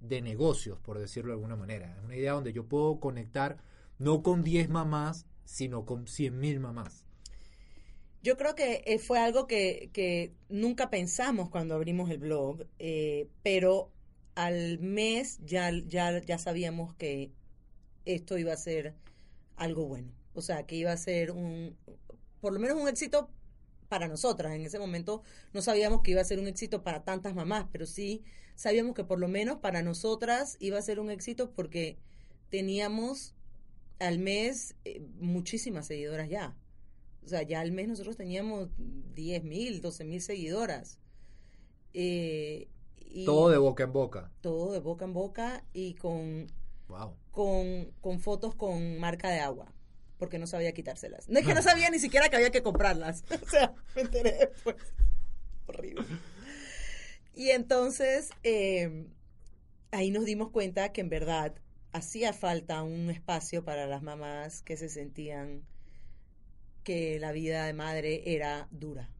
[0.00, 1.96] de negocios, por decirlo de alguna manera.
[1.98, 3.58] Es una idea donde yo puedo conectar
[3.98, 7.04] no con 10 mamás, sino con 100 mil mamás.
[8.22, 13.28] Yo creo que eh, fue algo que, que nunca pensamos cuando abrimos el blog, eh,
[13.42, 13.92] pero
[14.34, 17.32] al mes ya, ya, ya sabíamos que
[18.04, 18.94] esto iba a ser
[19.56, 20.12] algo bueno.
[20.32, 21.76] O sea, que iba a ser un,
[22.40, 23.30] por lo menos un éxito
[23.94, 24.52] para nosotras.
[24.54, 27.86] En ese momento no sabíamos que iba a ser un éxito para tantas mamás, pero
[27.86, 28.24] sí
[28.56, 31.96] sabíamos que por lo menos para nosotras iba a ser un éxito porque
[32.50, 33.36] teníamos
[34.00, 36.56] al mes eh, muchísimas seguidoras ya.
[37.24, 38.68] O sea, ya al mes nosotros teníamos
[39.14, 40.98] 10 mil, 12 mil seguidoras.
[41.92, 42.66] Eh,
[43.10, 44.32] y Todo de boca en boca.
[44.40, 46.48] todo de boca en boca y con,
[46.88, 47.14] Wow.
[47.30, 49.72] con, con fotos con marca de agua,
[50.24, 51.28] porque no sabía quitárselas.
[51.28, 53.24] No es que no sabía ni siquiera que había que comprarlas.
[53.42, 54.76] O sea, me enteré después.
[55.66, 56.06] Horrible.
[57.34, 59.06] Y entonces eh,
[59.90, 61.52] ahí nos dimos cuenta que en verdad
[61.92, 65.62] hacía falta un espacio para las mamás que se sentían
[66.84, 69.10] que la vida de madre era dura.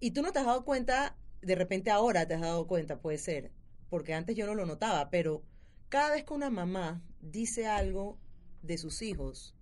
[0.00, 3.16] Y tú no te has dado cuenta, de repente ahora te has dado cuenta, puede
[3.16, 3.52] ser,
[3.88, 5.42] porque antes yo no lo notaba, pero
[5.88, 8.18] cada vez que una mamá dice algo
[8.60, 9.55] de sus hijos,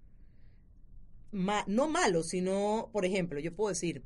[1.34, 4.02] ma- no malo, sino, por ejemplo, yo puedo decir,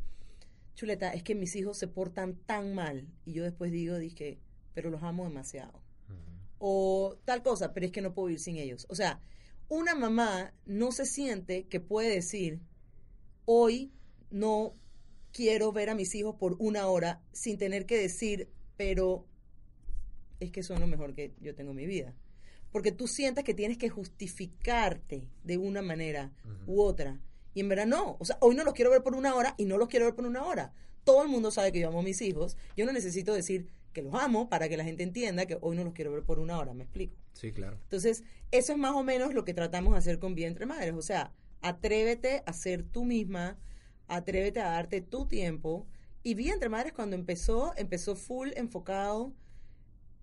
[0.74, 4.38] Chuleta, es que mis hijos se portan tan mal, y yo después digo, dije,
[4.74, 5.82] pero los amo demasiado
[6.58, 8.86] o tal cosa, pero es que no puedo vivir sin ellos.
[8.88, 9.20] O sea,
[9.68, 12.60] una mamá no se siente que puede decir,
[13.44, 13.92] hoy
[14.30, 14.74] no
[15.32, 19.26] quiero ver a mis hijos por una hora sin tener que decir, pero
[20.40, 22.14] es que son lo mejor que yo tengo en mi vida.
[22.72, 26.32] Porque tú sientes que tienes que justificarte de una manera
[26.66, 27.20] u otra.
[27.54, 28.16] Y en verdad no.
[28.20, 30.14] O sea, hoy no los quiero ver por una hora y no los quiero ver
[30.14, 30.72] por una hora.
[31.04, 32.56] Todo el mundo sabe que yo amo a mis hijos.
[32.76, 35.84] Yo no necesito decir que los amo para que la gente entienda que hoy no
[35.84, 36.74] los quiero ver por una hora.
[36.74, 37.16] ¿Me explico?
[37.32, 37.78] Sí, claro.
[37.82, 40.94] Entonces, eso es más o menos lo que tratamos de hacer con Vida Entre Madres.
[40.94, 43.58] O sea, atrévete a ser tú misma,
[44.06, 45.86] atrévete a darte tu tiempo.
[46.22, 49.32] Y Vida Entre Madres cuando empezó, empezó full enfocado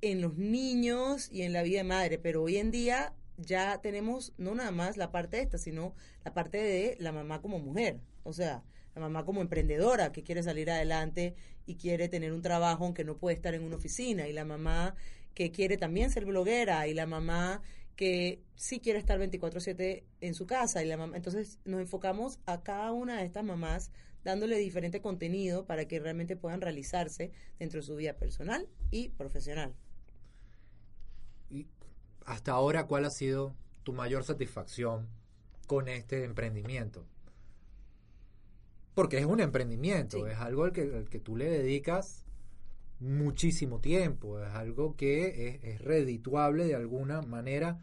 [0.02, 4.34] en los niños y en la vida de madre, pero hoy en día ya tenemos
[4.38, 8.00] no nada más la parte esta, sino la parte de la mamá como mujer.
[8.24, 12.86] O sea, la mamá como emprendedora que quiere salir adelante y quiere tener un trabajo
[12.86, 14.96] aunque no puede estar en una oficina, y la mamá
[15.34, 17.62] que quiere también ser bloguera, y la mamá
[17.96, 22.62] que sí quiere estar 24/7 en su casa, y la mamá, entonces nos enfocamos a
[22.64, 23.92] cada una de estas mamás
[24.24, 29.76] dándole diferente contenido para que realmente puedan realizarse dentro de su vida personal y profesional.
[31.50, 31.68] Y
[32.26, 35.08] hasta ahora, ¿cuál ha sido tu mayor satisfacción
[35.68, 37.06] con este emprendimiento?
[38.94, 40.32] Porque es un emprendimiento, Sí.
[40.32, 42.24] es algo al que, al que tú le dedicas
[43.00, 47.80] muchísimo tiempo, es algo que es, es redituable de alguna manera.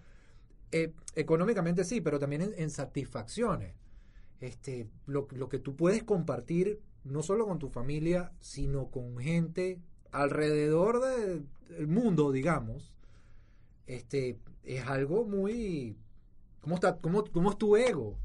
[0.73, 3.75] Eh, económicamente sí, pero también en, en satisfacciones.
[4.41, 9.81] Este, lo, lo que tú puedes compartir no solo con tu familia, sino con gente
[10.13, 11.43] alrededor de-
[11.75, 12.95] del mundo, digamos,
[13.87, 15.97] este, es algo muy...
[16.61, 18.19] ¿Cómo, está, cómo, cómo es tu ego?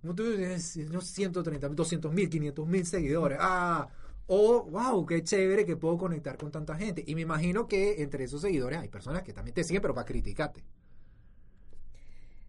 [0.00, 3.38] ¿Cómo tú tienes unos 130 mil, 200 mil, 500 mil seguidores?
[3.40, 3.88] Ah,
[4.28, 7.02] oh, wow, qué chévere que puedo conectar con tanta gente.
[7.06, 10.06] Y me imagino que entre esos seguidores hay personas que también te siguen, pero para
[10.06, 10.62] criticarte.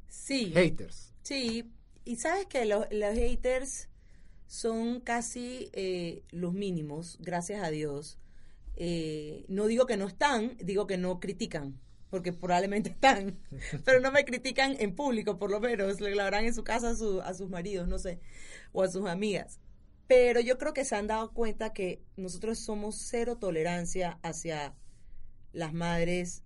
[0.08, 0.52] Sí.
[0.54, 1.15] Haters.
[1.24, 1.72] Sí,
[2.06, 3.89] y sabes que los, los haters
[4.48, 8.18] son casi eh, los mínimos, gracias a Dios.
[8.76, 13.39] Eh, no digo que no están, digo que no critican, porque probablemente están,
[13.86, 16.95] pero no me critican en público, por lo menos, lo harán en su casa a,
[16.95, 18.19] su- a sus maridos, no sé,
[18.72, 19.60] o a sus amigas.
[20.08, 24.74] Pero yo creo que se han dado cuenta que nosotros somos cero tolerancia hacia
[25.54, 26.43] las madres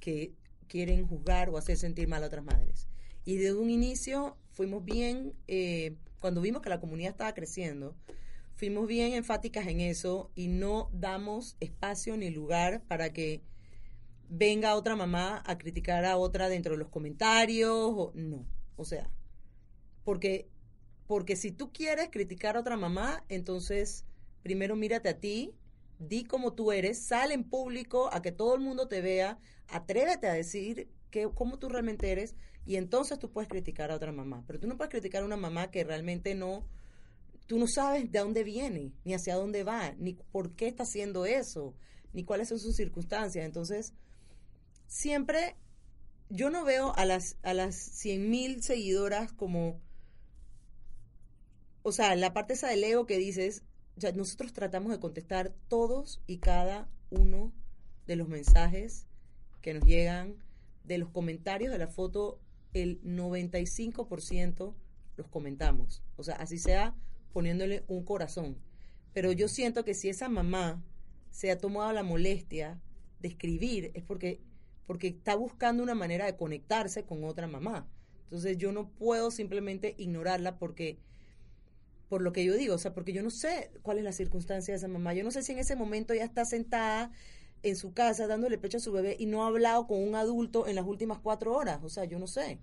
[0.00, 0.34] que
[0.66, 2.88] quieren juzgar o hacer sentir mal a otras madres.
[3.24, 7.94] Y desde un inicio fuimos bien, eh, cuando vimos que la comunidad estaba creciendo,
[8.54, 13.42] fuimos bien enfáticas en eso y no damos espacio ni lugar para que
[14.34, 17.70] venga otra mamá a criticar a otra dentro de los comentarios.
[17.72, 19.10] O, no, o sea,
[20.04, 20.48] porque,
[21.06, 24.06] porque si tú quieres criticar a otra mamá, entonces
[24.42, 25.54] primero mírate a ti,
[25.98, 30.26] di como tú eres, sal en público a que todo el mundo te vea, atrévete
[30.26, 34.44] a decir que, cómo tú realmente eres y entonces tú puedes criticar a otra mamá.
[34.46, 36.66] Pero tú no puedes criticar a una mamá que realmente no,
[37.46, 41.26] tú no sabes de dónde viene, ni hacia dónde va, ni por qué está haciendo
[41.26, 41.74] eso,
[42.14, 43.44] ni cuáles son sus circunstancias.
[43.44, 43.92] Entonces,
[44.92, 45.56] siempre
[46.28, 49.80] yo no veo a las a las 100 mil seguidoras como
[51.82, 53.62] o sea la parte esa del ego que dices
[54.14, 57.54] nosotros tratamos de contestar todos y cada uno
[58.06, 59.06] de los mensajes
[59.62, 60.36] que nos llegan
[60.84, 62.38] de los comentarios de la foto
[62.74, 64.74] el 95%
[65.16, 66.02] los comentamos.
[66.16, 66.94] O sea así sea
[67.32, 68.58] poniéndole un corazón.
[69.14, 70.82] Pero yo siento que si esa mamá
[71.30, 72.80] se ha tomado la molestia
[73.20, 74.40] de escribir es porque
[74.92, 77.88] porque está buscando una manera de conectarse con otra mamá.
[78.24, 80.98] Entonces yo no puedo simplemente ignorarla porque
[82.10, 84.72] por lo que yo digo, o sea, porque yo no sé cuál es la circunstancia
[84.72, 85.14] de esa mamá.
[85.14, 87.10] Yo no sé si en ese momento ella está sentada
[87.62, 90.66] en su casa dándole pecho a su bebé y no ha hablado con un adulto
[90.66, 91.80] en las últimas cuatro horas.
[91.82, 92.60] O sea, yo no sé.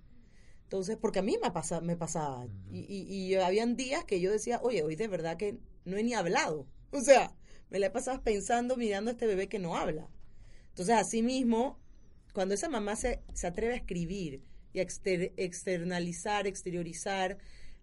[0.65, 2.45] Entonces, porque a mí me, pasa, me pasaba.
[2.69, 6.03] Y, y, y habían días que yo decía, oye, hoy de verdad que no he
[6.03, 6.67] ni hablado.
[6.91, 7.35] O sea,
[7.71, 10.07] me la he pasado pensando, mirando a este bebé que no habla.
[10.79, 11.77] Entonces, así mismo,
[12.33, 17.37] cuando esa mamá se, se atreve a escribir y a exter- externalizar, exteriorizar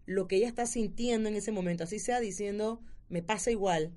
[0.06, 3.92] lo que ella está sintiendo en ese momento, así sea diciendo, me pasa igual,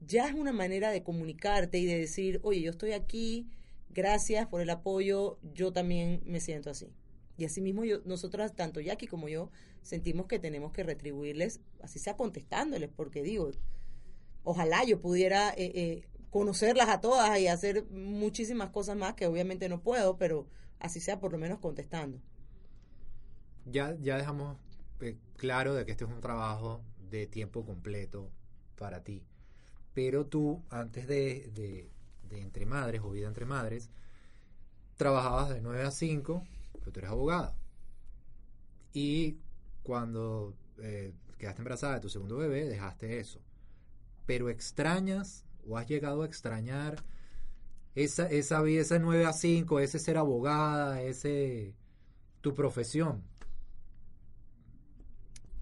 [0.00, 3.48] ya es una manera de comunicarte y de decir, oye, yo estoy aquí,
[3.90, 6.92] gracias por el apoyo, yo también me siento así.
[7.36, 9.50] Y así mismo yo, nosotras, tanto Jackie como yo,
[9.82, 13.50] sentimos que tenemos que retribuirles, así sea contestándoles, porque digo,
[14.44, 19.68] ojalá yo pudiera eh, eh, conocerlas a todas y hacer muchísimas cosas más que obviamente
[19.68, 20.46] no puedo, pero
[20.78, 22.20] así sea por lo menos contestando.
[23.66, 24.56] Ya, ya dejamos
[25.00, 28.30] eh, claro de que este es un trabajo de tiempo completo
[28.76, 29.24] para ti.
[29.94, 31.90] Pero tú, antes de, de,
[32.28, 33.90] de Entre Madres o Vida Entre Madres,
[34.96, 36.46] trabajabas de 9 a 5,
[36.78, 37.56] pero tú eres abogada.
[38.92, 39.38] Y
[39.82, 43.40] cuando eh, quedaste embarazada de tu segundo bebé, dejaste eso.
[44.26, 47.04] Pero extrañas o has llegado a extrañar
[47.94, 51.74] esa, esa vida, ese 9 a 5, ese ser abogada, ese
[52.40, 53.24] tu profesión.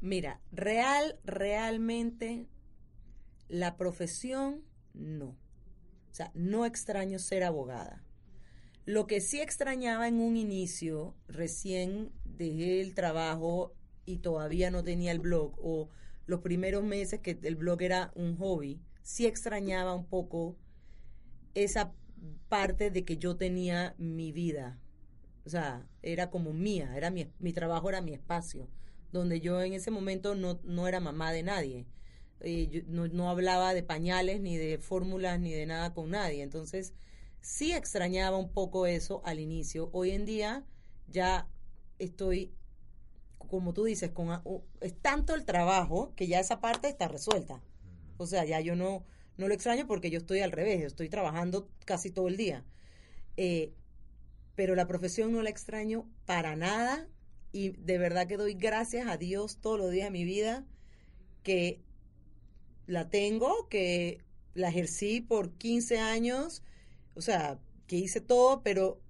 [0.00, 2.46] Mira, real, realmente
[3.48, 4.62] la profesión
[4.94, 5.36] no.
[6.10, 8.02] O sea, no extraño ser abogada.
[8.84, 15.10] Lo que sí extrañaba en un inicio, recién dejé el trabajo y todavía no tenía
[15.10, 15.88] el blog, o
[16.26, 20.56] los primeros meses que el blog era un hobby, sí extrañaba un poco
[21.54, 21.92] esa
[22.48, 24.80] parte de que yo tenía mi vida.
[25.44, 28.68] O sea, era como mía, era mi, mi trabajo era mi espacio,
[29.12, 31.86] donde yo en ese momento no, no era mamá de nadie.
[32.40, 36.42] Eh, yo no, no hablaba de pañales, ni de fórmulas, ni de nada con nadie.
[36.42, 36.92] Entonces,
[37.40, 39.88] sí extrañaba un poco eso al inicio.
[39.92, 40.64] Hoy en día
[41.06, 41.48] ya
[42.00, 42.52] estoy,
[43.38, 44.42] como tú dices, con
[44.80, 47.62] es tanto el trabajo que ya esa parte está resuelta.
[48.18, 49.04] O sea, ya yo no,
[49.36, 52.64] no lo extraño porque yo estoy al revés, yo estoy trabajando casi todo el día.
[53.36, 53.72] Eh,
[54.54, 57.06] pero la profesión no la extraño para nada
[57.52, 60.64] y de verdad que doy gracias a Dios todos los días de mi vida
[61.42, 61.80] que
[62.86, 64.24] la tengo, que
[64.54, 66.62] la ejercí por 15 años,
[67.14, 69.00] o sea, que hice todo, pero,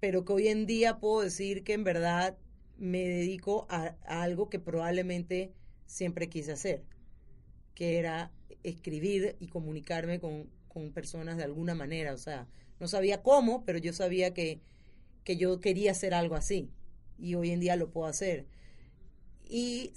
[0.00, 2.36] pero que hoy en día puedo decir que en verdad
[2.78, 5.52] me dedico a, a algo que probablemente
[5.86, 6.82] siempre quise hacer,
[7.74, 8.32] que era
[8.64, 12.48] escribir y comunicarme con, con personas de alguna manera, o sea,
[12.80, 14.60] no sabía cómo, pero yo sabía que,
[15.22, 16.70] que yo quería hacer algo así
[17.18, 18.46] y hoy en día lo puedo hacer.
[19.48, 19.92] Y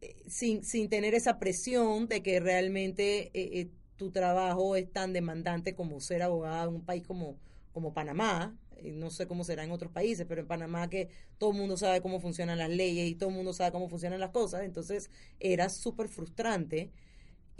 [0.00, 5.12] eh, sin, sin tener esa presión de que realmente eh, eh, tu trabajo es tan
[5.12, 7.38] demandante como ser abogada en un país como,
[7.72, 11.58] como Panamá, no sé cómo será en otros países, pero en Panamá que todo el
[11.58, 14.62] mundo sabe cómo funcionan las leyes y todo el mundo sabe cómo funcionan las cosas,
[14.62, 16.90] entonces era súper frustrante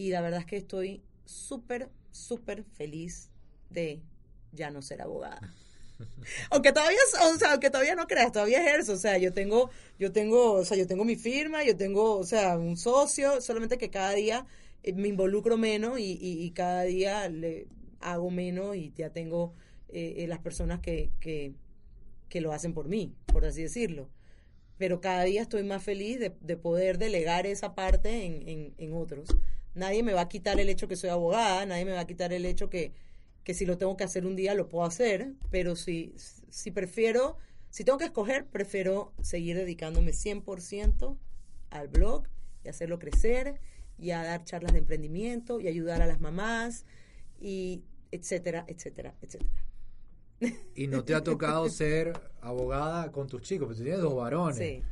[0.00, 3.28] y la verdad es que estoy súper, súper feliz
[3.68, 4.00] de
[4.50, 5.52] ya no ser abogada.
[6.50, 10.10] aunque todavía, o sea, aunque todavía no creas, todavía ejerzo, o sea, yo tengo, yo
[10.10, 13.90] tengo, o sea, yo tengo mi firma, yo tengo, o sea, un socio, solamente que
[13.90, 14.46] cada día
[14.84, 17.68] eh, me involucro menos y, y, y cada día le
[18.00, 19.52] hago menos y ya tengo
[19.90, 21.52] eh, eh, las personas que, que,
[22.30, 24.08] que lo hacen por mí, por así decirlo.
[24.78, 28.94] Pero cada día estoy más feliz de, de poder delegar esa parte en, en, en
[28.94, 29.28] otros.
[29.74, 32.32] Nadie me va a quitar el hecho que soy abogada, nadie me va a quitar
[32.32, 32.92] el hecho que,
[33.44, 36.14] que si lo tengo que hacer un día lo puedo hacer, pero si,
[36.50, 37.36] si prefiero,
[37.70, 41.16] si tengo que escoger, prefiero seguir dedicándome 100%
[41.70, 42.24] al blog
[42.64, 43.60] y hacerlo crecer
[43.98, 46.84] y a dar charlas de emprendimiento y ayudar a las mamás
[47.40, 49.64] y etcétera, etcétera, etcétera.
[50.74, 54.56] Y no te ha tocado ser abogada con tus chicos, porque tú tienes dos varones.
[54.56, 54.82] Sí,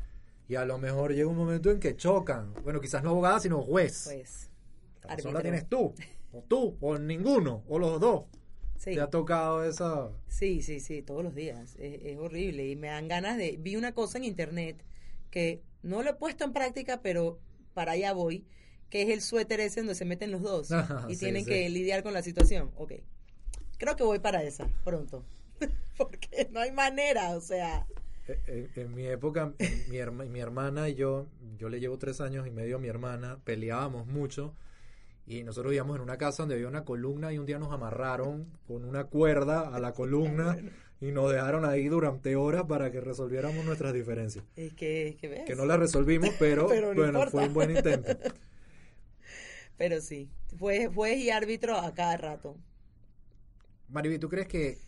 [0.47, 2.53] Y a lo mejor llega un momento en que chocan.
[2.63, 4.05] Bueno, quizás no abogada, sino juez.
[4.05, 4.48] pues.
[5.09, 5.41] La árbitro.
[5.43, 5.95] tienes tú,
[6.33, 8.25] o tú, o ninguno, o los dos.
[8.77, 8.95] Sí.
[8.95, 10.11] Te ha tocado esa...
[10.29, 11.75] Sí, sí, sí, todos los días.
[11.81, 13.57] Es, es horrible y me dan ganas de...
[13.59, 14.85] Vi una cosa en internet
[15.31, 17.41] que no lo he puesto en práctica, pero
[17.75, 18.47] para allá voy,
[18.89, 20.69] que es el suéter ese donde se meten los dos
[21.09, 21.51] y Sí, tienen sí.
[21.51, 22.71] que lidiar con la situación.
[22.77, 22.93] Ok.
[23.79, 25.25] Creo que voy para esa pronto.
[25.97, 27.85] Porque no hay manera, o sea...
[28.29, 29.55] En, en- en mi época,
[29.89, 31.27] mi, herma- mi hermana y yo,
[31.59, 34.55] yo le llevo tres años y medio a mi hermana, peleábamos mucho
[35.29, 38.47] y nosotros vivíamos en una casa donde había una columna y un día nos amarraron
[38.67, 40.57] con una cuerda a la columna
[41.03, 44.43] y nos dejaron ahí durante horas para que resolviéramos nuestras diferencias.
[44.57, 45.45] Es que, es que ves.
[45.45, 47.31] Que no las resolvimos, pero, Pero no bueno, importa.
[47.31, 48.11] fue un buen intento.
[49.77, 52.57] Pero sí, fue juez y árbitro a cada rato.
[53.91, 54.79] Mariby, ¿tú crees que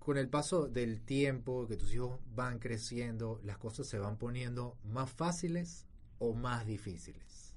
[0.00, 4.76] con el paso del tiempo, que tus hijos van creciendo, las cosas se van poniendo
[4.84, 5.86] más fáciles
[6.18, 7.47] o más difíciles?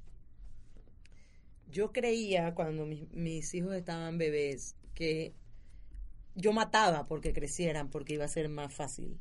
[1.71, 5.33] Yo creía cuando mis, hijos estaban bebés que
[6.35, 9.17] yo mataba porque crecieran, porque iba a ser más fácil.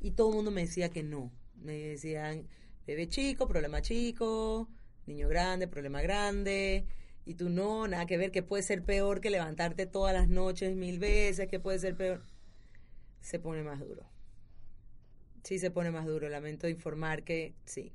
[0.00, 1.30] Y todo el mundo me decía que no.
[1.54, 2.48] Me decían,
[2.86, 4.68] bebé chico, problema chico,
[5.06, 6.86] niño grande, problema grande.
[7.26, 10.76] Y tú no, nada que ver, que puede ser peor que levantarte todas las noches
[10.76, 12.22] mil veces, que puede ser peor.
[13.20, 14.08] Se pone más duro.
[15.42, 16.28] Sí, se pone más duro.
[16.30, 17.92] Lamento informar que sí.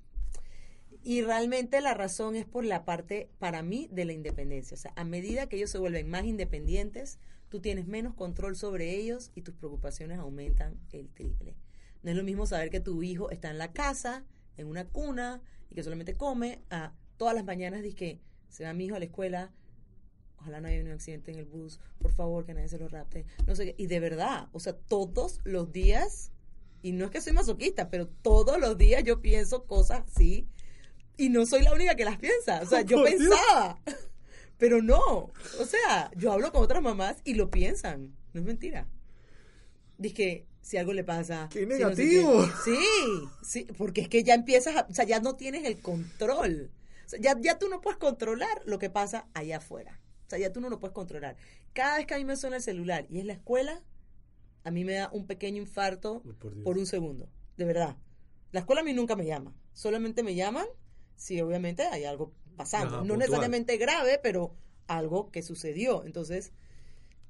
[1.05, 4.75] Y realmente la razón es por la parte, para mí, de la independencia.
[4.75, 8.95] O sea, a medida que ellos se vuelven más independientes, tú tienes menos control sobre
[8.95, 11.57] ellos y tus preocupaciones aumentan el triple.
[12.03, 14.23] No es lo mismo saber que tu hijo está en la casa,
[14.55, 18.73] en una cuna, y que solamente come, a todas las mañanas dices que se va
[18.73, 19.51] mi hijo a la escuela,
[20.37, 23.25] ojalá no haya un accidente en el bus, por favor, que nadie se lo rapte,
[23.45, 23.75] no sé qué.
[23.77, 26.31] Y de verdad, o sea, todos los días,
[26.81, 30.47] y no es que soy masoquista, pero todos los días yo pienso cosas así,
[31.17, 32.61] y no soy la única que las piensa.
[32.61, 33.09] O sea, yo Dios.
[33.09, 33.79] pensaba,
[34.57, 35.31] pero no.
[35.59, 38.15] O sea, yo hablo con otras mamás y lo piensan.
[38.33, 38.87] No es mentira.
[39.97, 41.49] Dice que si algo le pasa.
[41.51, 42.45] ¡Qué si no sé negativo!
[42.45, 42.51] qué.
[42.63, 42.85] sí,
[43.43, 46.71] sí, porque es que ya empiezas, a, o sea, ya no tienes el control.
[47.05, 49.99] O sea, ya, ya tú no puedes controlar lo que pasa allá afuera.
[50.25, 51.35] O sea, ya tú no lo puedes controlar.
[51.73, 53.83] Cada vez que a mí me suena el celular y es la escuela,
[54.63, 57.29] a mí me da un pequeño infarto Uy, por por un segundo.
[57.57, 57.97] De verdad.
[58.51, 59.53] La escuela a mí nunca me llama.
[59.73, 60.65] Solamente me llaman
[61.15, 62.97] si obviamente hay algo pasando.
[62.97, 64.55] Ajá, no necesariamente grave, pero
[64.87, 66.03] algo que sucedió.
[66.05, 66.53] Entonces,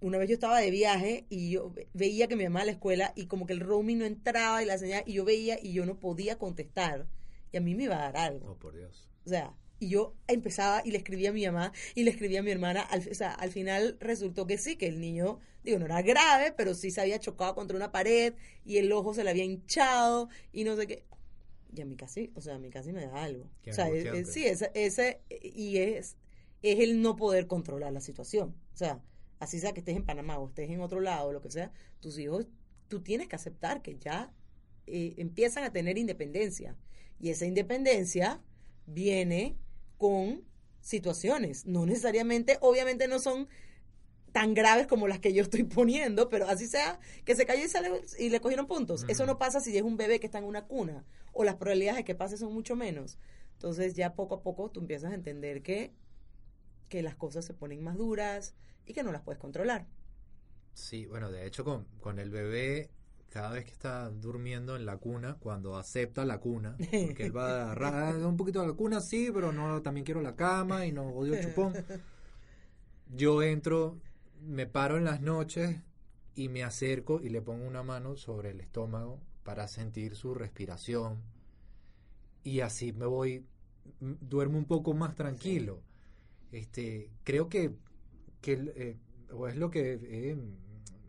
[0.01, 2.71] una vez yo estaba de viaje y yo ve- veía que me llamaba a la
[2.73, 5.73] escuela y como que el roaming no entraba y la señal, y yo veía y
[5.73, 7.07] yo no podía contestar.
[7.51, 8.51] Y a mí me iba a dar algo.
[8.51, 9.07] Oh, por Dios.
[9.25, 12.43] O sea, y yo empezaba y le escribía a mi mamá y le escribía a
[12.43, 12.81] mi hermana.
[12.81, 16.51] Al, o sea, al final resultó que sí, que el niño, digo, no era grave,
[16.55, 18.33] pero sí se había chocado contra una pared
[18.65, 21.05] y el ojo se le había hinchado y no sé qué.
[21.75, 23.49] Y a mí casi, o sea, a mí casi me da algo.
[23.63, 24.19] Qué o sea, es- angustiante.
[24.21, 26.17] es- sí, ese, ese, y es,
[26.61, 28.55] es el no poder controlar la situación.
[28.73, 29.01] O sea,
[29.39, 32.17] así sea que estés en Panamá o estés en otro lado, lo que sea, tus
[32.19, 32.47] hijos,
[32.87, 34.31] tú tienes que aceptar que ya
[34.85, 36.75] eh, empiezan a tener independencia.
[37.19, 38.41] Y esa independencia
[38.85, 39.55] viene
[39.97, 40.43] con
[40.81, 41.65] situaciones.
[41.65, 43.47] No necesariamente, obviamente no son
[44.33, 47.69] tan graves como las que yo estoy poniendo, pero así sea que se cayó y,
[47.69, 49.05] sale, y le cogieron puntos.
[49.07, 51.99] Eso no pasa si es un bebé que está en una cuna, o las probabilidades
[51.99, 53.17] de que pase son mucho menos.
[53.53, 55.93] Entonces ya poco a poco tú empiezas a entender que,
[56.89, 58.55] que las cosas se ponen más duras
[58.85, 59.87] y que no las puedes controlar.
[60.73, 62.89] Sí, bueno, de hecho con, con el bebé,
[63.29, 67.49] cada vez que está durmiendo en la cuna, cuando acepta la cuna, porque él va
[67.49, 70.91] a agarrar un poquito a la cuna, sí, pero no, también quiero la cama y
[70.91, 71.73] no odio el chupón.
[73.15, 73.99] Yo entro,
[74.45, 75.81] me paro en las noches
[76.35, 81.21] y me acerco y le pongo una mano sobre el estómago para sentir su respiración.
[82.43, 83.45] Y así me voy
[83.99, 85.81] duermo un poco más tranquilo.
[86.51, 87.75] Este creo que
[88.41, 88.97] que eh,
[89.31, 90.37] o es lo que eh,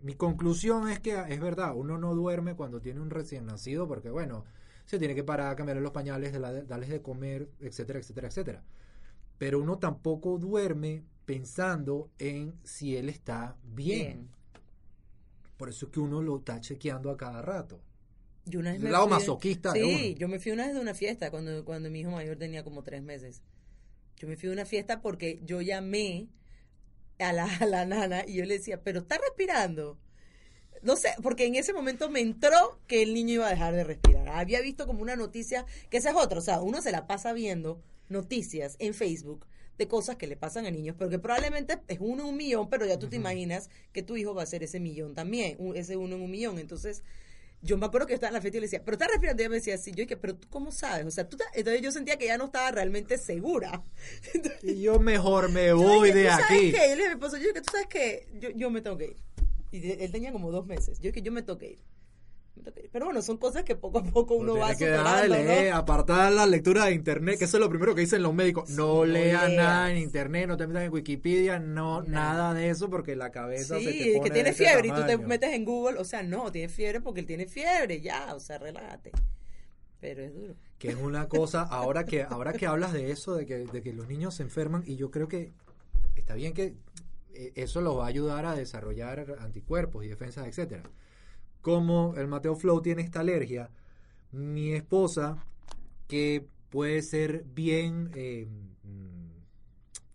[0.03, 4.11] mi conclusión es que es verdad uno no duerme cuando tiene un recién nacido porque
[4.11, 4.45] bueno
[4.87, 8.64] se tiene que parar cambiarle los pañales darles de comer etcétera etcétera etcétera.
[9.39, 13.98] Pero uno tampoco duerme pensando en si él está bien.
[13.98, 14.28] Bien.
[15.56, 17.80] Por eso es que uno lo está chequeando a cada rato.
[18.44, 20.94] Yo una vez El lado fui- masoquista Sí, yo me fui una vez de una
[20.94, 23.42] fiesta cuando, cuando mi hijo mayor tenía como tres meses.
[24.16, 26.28] Yo me fui de una fiesta porque yo llamé
[27.18, 29.98] a la, a la nana y yo le decía, pero está respirando.
[30.82, 33.84] No sé, porque en ese momento me entró que el niño iba a dejar de
[33.84, 34.28] respirar.
[34.28, 37.32] Había visto como una noticia, que esa es otra, o sea, uno se la pasa
[37.32, 39.46] viendo noticias en Facebook
[39.78, 42.68] de cosas que le pasan a niños, pero que probablemente es uno en un millón,
[42.70, 45.76] pero ya tú te imaginas que tu hijo va a ser ese millón también, un-
[45.76, 46.58] ese uno en un millón.
[46.58, 47.02] Entonces,
[47.62, 49.40] yo me acuerdo que yo estaba en la fiesta y le decía, pero está respirando.
[49.40, 51.06] Y ella me decía así, yo dije, pero tú cómo sabes?
[51.06, 53.82] O sea, tú entonces yo sentía que ya no estaba realmente segura.
[54.34, 56.72] Entonces, Y yo mejor me voy dije, de ¿tú sabes aquí.
[56.72, 56.78] qué?
[56.78, 58.98] Yo le dije a mi esposo, yo dije, tú sabes que yo, yo me tengo
[58.98, 59.16] que ir.
[59.72, 60.98] Y él tenía como dos meses.
[61.00, 61.78] Yo dije, yo me tengo que ir.
[62.92, 65.76] Pero bueno, son cosas que poco a poco uno No va que superando, leer, ¿no?
[65.78, 68.70] apartar la lectura de internet, que eso es lo primero que dicen los médicos.
[68.70, 72.32] No no leas nada en internet, no te metas en Wikipedia, no, Nada.
[72.32, 75.18] nada de eso, porque la cabeza se te Sí, que tiene fiebre y tú te
[75.18, 78.59] metes en Google, o sea, no, tiene fiebre porque él tiene fiebre, ya, o sea,
[78.59, 79.11] relájate.
[80.00, 80.55] Pero es duro.
[80.78, 83.92] que es una cosa, ahora que, ahora que hablas de eso, de que, de que
[83.92, 85.52] los niños se enferman, y yo creo que
[86.14, 86.74] está bien que
[87.32, 90.82] eh, eso los va a ayudar a desarrollar anticuerpos y defensas, etcétera.
[91.64, 93.70] Como el Mateo Flow tiene esta alergia,
[94.32, 95.46] mi esposa,
[96.06, 98.46] que puede ser bien eh,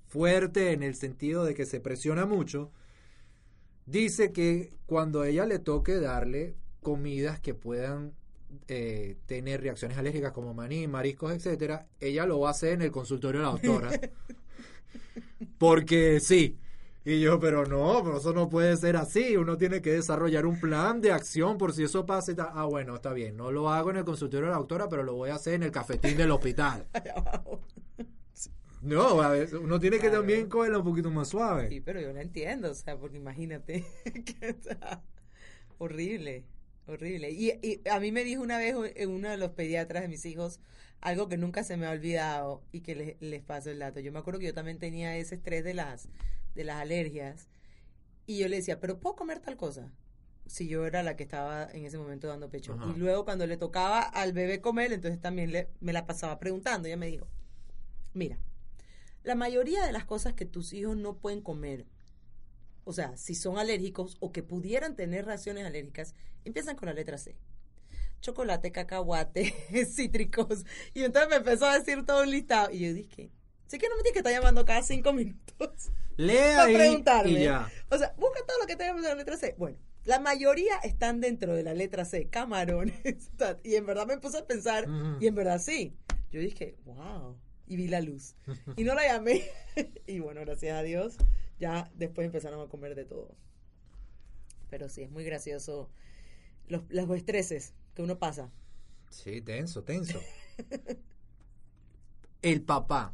[0.06, 2.70] fuerte en el sentido de que se presiona mucho,
[3.88, 8.14] dice que cuando a ella le toque darle comidas que puedan
[8.68, 12.92] eh, tener reacciones alérgicas como maní, mariscos, etcétera, ella lo va a hacer en el
[12.92, 14.00] consultorio de la doctora.
[15.58, 16.60] Porque sí.
[17.10, 19.36] Y yo, pero no, pero eso no puede ser así.
[19.36, 22.34] Uno tiene que desarrollar un plan de acción por si eso pasa.
[22.34, 22.50] y tal.
[22.54, 23.36] Ah, bueno, está bien.
[23.36, 25.64] No lo hago en el consultorio de la doctora, pero lo voy a hacer en
[25.64, 26.86] el cafetín del hospital.
[28.82, 31.68] No, a ver, uno tiene que también cogerla un poquito más suave.
[31.68, 33.86] Sí, pero yo la entiendo, o sea, porque imagínate
[34.40, 35.04] que está
[35.80, 36.46] horrible,
[36.88, 37.30] horrible.
[37.30, 40.62] Y, y a mí me dijo una vez uno de los pediatras de mis hijos
[41.02, 44.00] algo que nunca se me ha olvidado y que les, les paso el dato.
[44.00, 46.10] Yo me acuerdo que yo también tenía ese estrés de las,
[46.56, 47.50] de las alergias
[48.30, 49.92] y yo le decía, pero ¿puedo comer tal cosa?
[50.46, 52.74] Si yo era la que estaba en ese momento dando pecho.
[52.74, 52.94] Ajá.
[52.96, 56.88] Y luego cuando le tocaba al bebé comer, entonces también le, me la pasaba preguntando.
[56.88, 57.28] Ella me dijo,
[58.14, 58.38] mira,
[59.24, 61.88] la mayoría de las cosas que tus hijos no pueden comer,
[62.84, 66.14] o sea, si son alérgicos o que pudieran tener reacciones alérgicas,
[66.46, 67.36] empiezan con la letra C.
[68.22, 69.54] Chocolate, cacahuate,
[69.88, 70.66] cítricos.
[70.94, 72.70] Y entonces me empezó a decir todo un listado.
[72.72, 73.32] Y yo dije,
[73.70, 77.32] sé que no me tienes que estar llamando cada cinco minutos Lea para ahí preguntarme.
[77.32, 77.72] y ya.
[77.90, 79.56] O sea, busca todo lo que tenga en la letra C.
[79.58, 83.32] Bueno, la mayoría están dentro de la letra C, camarones.
[83.64, 84.86] Y en verdad me puse a pensar,
[85.22, 85.96] y en verdad sí.
[86.32, 87.38] Yo dije, wow.
[87.68, 88.36] Y vi la luz.
[88.76, 89.44] Y no la llamé.
[90.08, 91.16] y bueno, gracias a Dios,
[91.60, 93.34] ya después empezaron a comer de todo.
[94.70, 95.90] Pero sí, es muy gracioso
[96.68, 98.52] los, los estreses que uno pasa.
[99.10, 100.20] Sí, tenso, tenso.
[102.42, 103.14] El papá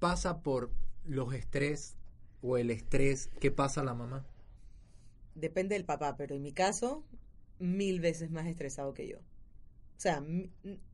[0.00, 0.72] pasa por
[1.04, 1.94] los estrés
[2.42, 4.26] o el estrés que pasa la mamá.
[5.36, 7.04] Depende del papá, pero en mi caso,
[7.60, 9.18] mil veces más estresado que yo.
[9.18, 10.24] O sea,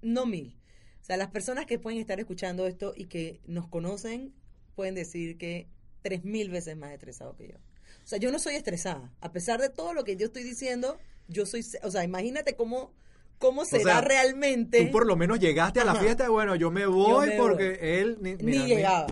[0.02, 0.58] no mil.
[1.00, 4.34] O sea, las personas que pueden estar escuchando esto y que nos conocen
[4.74, 5.68] pueden decir que
[6.02, 7.56] tres mil veces más estresado que yo.
[7.56, 9.12] O sea, yo no soy estresada.
[9.20, 10.98] A pesar de todo lo que yo estoy diciendo,
[11.28, 12.92] yo soy, o sea, imagínate cómo,
[13.38, 14.84] cómo será sea, realmente.
[14.86, 16.00] Tú por lo menos llegaste a la Ajá.
[16.00, 19.06] fiesta, bueno, yo me voy me porque él ni, Ni mira, llegaba.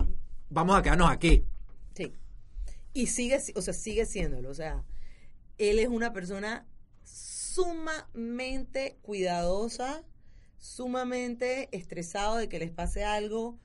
[0.49, 1.43] Vamos a quedarnos aquí.
[1.95, 2.11] Sí.
[2.93, 4.49] Y sigue, si- o sea, sigue siéndolo.
[4.49, 4.83] O sea,
[5.57, 6.65] él es una persona
[7.03, 10.03] sumamente cuidadosa,
[10.57, 13.57] sumamente estresado de que les pase algo.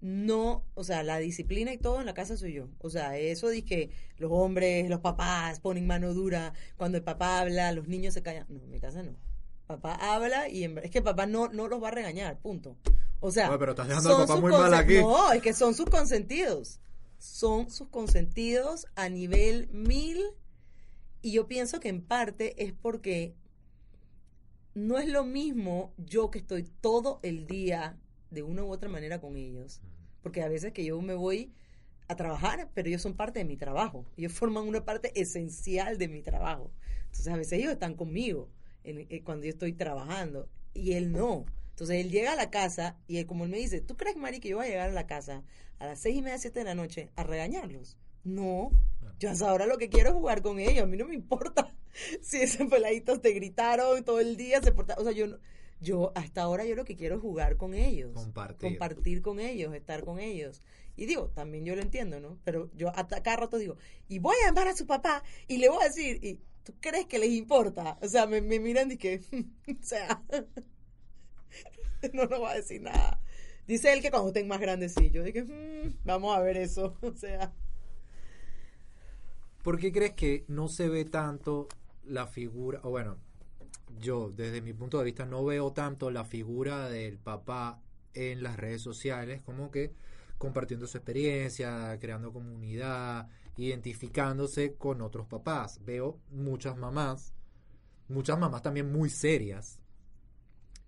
[0.00, 2.68] No, o sea, la disciplina y todo en la casa soy yo.
[2.78, 7.40] O sea, eso de que los hombres, los papás ponen mano dura, cuando el papá
[7.40, 8.44] habla, los niños se callan.
[8.50, 9.16] No, en mi casa no.
[9.66, 12.76] Papá habla y en es que papá no, no los va a regañar, punto.
[13.20, 14.98] O sea, Oye, pero estás dejando son papá sus muy mal aquí.
[14.98, 16.80] No, es que son sus consentidos.
[17.18, 20.22] Son sus consentidos a nivel mil.
[21.22, 23.34] Y yo pienso que en parte es porque
[24.74, 27.96] no es lo mismo yo que estoy todo el día
[28.30, 29.80] de una u otra manera con ellos.
[30.22, 31.54] Porque a veces que yo me voy
[32.08, 34.04] a trabajar, pero ellos son parte de mi trabajo.
[34.18, 36.70] Ellos forman una parte esencial de mi trabajo.
[37.04, 38.50] Entonces a veces ellos están conmigo
[38.84, 41.44] en- eh, cuando yo estoy trabajando y él no.
[41.70, 44.38] Entonces él llega a la casa y él, como él me dice, ¿tú crees, Mari,
[44.40, 45.42] que yo voy a llegar a la casa
[45.78, 47.96] a las seis y media, siete de la noche a regañarlos?
[48.22, 48.70] No,
[49.18, 50.84] yo hasta ahora lo que quiero es jugar con ellos.
[50.84, 51.74] A mí no me importa
[52.22, 55.26] si esos peladitos te gritaron todo el día, se porta, o sea, yo
[55.80, 58.70] yo hasta ahora yo lo que quiero es jugar con ellos, Compartir.
[58.70, 60.62] compartir con ellos, estar con ellos.
[60.96, 62.38] Y digo, también yo lo entiendo, ¿no?
[62.44, 63.76] Pero yo hasta cada rato digo,
[64.08, 67.06] y voy a llamar a su papá y le voy a decir, y ¿tú crees
[67.06, 67.98] que les importa?
[68.00, 69.20] O sea, me, miran y que,
[69.68, 70.22] o sea,
[72.12, 73.20] no nos va a decir nada.
[73.66, 77.52] Dice él que cuando estén más grandecillos, dije, "Mm, vamos a ver eso, o sea.
[79.62, 81.68] ¿Por qué crees que no se ve tanto
[82.04, 83.16] la figura, o bueno,
[83.98, 87.80] yo desde mi punto de vista no veo tanto la figura del papá
[88.12, 89.92] en las redes sociales como que
[90.36, 95.80] compartiendo su experiencia, creando comunidad, identificándose con otros papás.
[95.84, 97.34] Veo muchas mamás,
[98.08, 99.80] muchas mamás también muy serias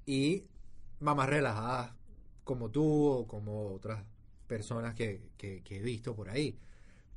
[0.04, 0.44] y
[1.00, 1.92] mamás relajadas
[2.44, 4.04] como tú o como otras
[4.46, 6.58] personas que, que- que he visto por ahí.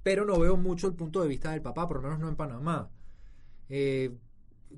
[0.03, 2.35] Pero no veo mucho el punto de vista del papá, por lo menos no en
[2.35, 2.89] Panamá.
[3.69, 4.15] Eh,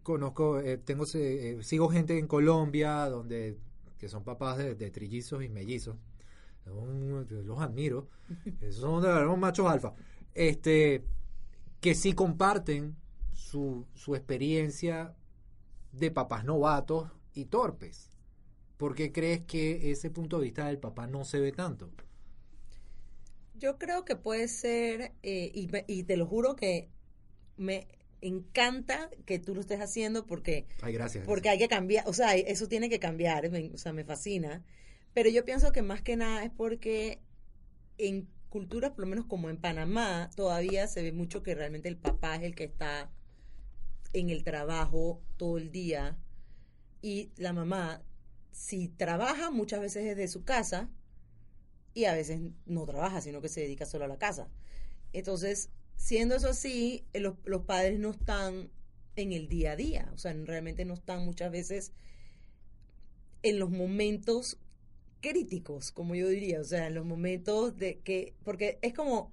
[0.03, 3.57] conozco, eh, tengo, eh, sigo gente en Colombia donde
[3.97, 5.95] que son papás de, de trillizos y mellizos.
[6.65, 8.09] Son- los admiro.
[8.61, 9.93] Esos son de verdad unos machos alfa.
[10.35, 11.03] Este,
[11.81, 12.97] que sí comparten
[13.33, 15.15] su, su experiencia
[15.93, 18.09] de papás novatos y torpes.
[18.77, 21.91] ¿Por qué crees que ese punto de vista del papá no se ve tanto?
[23.53, 26.89] Yo creo que puede ser, eh, y, y te lo juro que
[27.57, 27.87] me
[28.21, 31.25] encanta que tú lo estés haciendo porque, Ay, gracias.
[31.25, 34.63] porque hay que cambiar, o sea, eso tiene que cambiar, me- o sea, me fascina.
[35.13, 37.21] Pero yo pienso que más que nada es porque
[37.97, 41.97] en culturas, por lo menos como en Panamá, todavía se ve mucho que realmente el
[41.97, 43.09] papá es el que está
[44.11, 46.17] en el trabajo todo el día
[47.01, 48.03] y la mamá,
[48.51, 50.89] si trabaja, muchas veces desde su casa
[51.93, 54.49] y a veces no trabaja, sino que se dedica solo a la casa.
[55.13, 58.69] Entonces, siendo eso así, eh, los, los padres no están
[59.15, 61.93] en el día a día, o sea, realmente no están muchas veces
[63.43, 64.59] en los momentos
[65.21, 69.31] críticos, como yo diría, o sea, en los momentos de que, porque es como,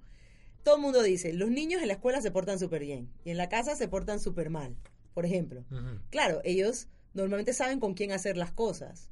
[0.63, 3.37] todo el mundo dice, los niños en la escuela se portan súper bien y en
[3.37, 4.75] la casa se portan súper mal,
[5.13, 5.65] por ejemplo.
[6.09, 9.09] Claro, ellos normalmente saben con quién hacer las cosas.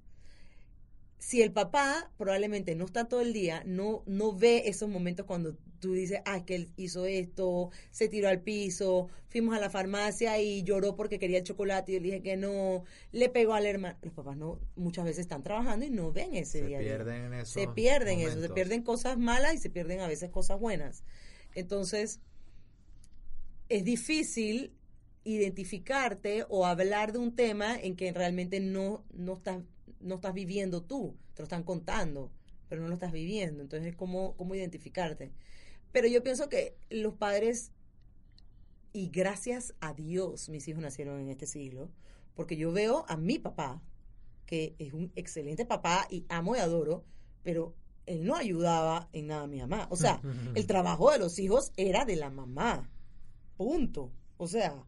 [1.18, 5.58] Si el papá probablemente no está todo el día, no, no ve esos momentos cuando
[5.80, 10.40] tú dices, ah, que él hizo esto, se tiró al piso, fuimos a la farmacia
[10.40, 13.66] y lloró porque quería el chocolate y yo le dije que no, le pegó al
[13.66, 13.98] hermano.
[14.02, 16.80] Los papás no muchas veces están trabajando y no ven ese Se día.
[16.80, 20.30] pierden en esos se pierden eso, se pierden cosas malas y se pierden a veces
[20.30, 21.04] cosas buenas.
[21.56, 22.20] Entonces,
[23.70, 24.74] es difícil
[25.24, 29.62] identificarte o hablar de un tema en que realmente no, no, estás,
[30.00, 32.32] no estás viviendo tú, te lo están contando,
[32.70, 33.62] pero no lo estás viviendo.
[33.62, 35.32] Entonces, ¿cómo, cómo identificarte?
[35.92, 37.72] Pero yo pienso que los padres,
[38.94, 41.90] y gracias a Dios mis hijos nacieron en este siglo,
[42.36, 43.82] porque yo veo a mi papá,
[44.46, 47.04] que es un excelente papá y amo y adoro,
[47.44, 47.76] pero
[48.06, 49.88] él no ayudaba en nada a mi mamá.
[49.90, 50.22] O sea,
[50.56, 52.90] el trabajo de los hijos era de la mamá.
[53.58, 54.12] Punto.
[54.38, 54.86] O sea,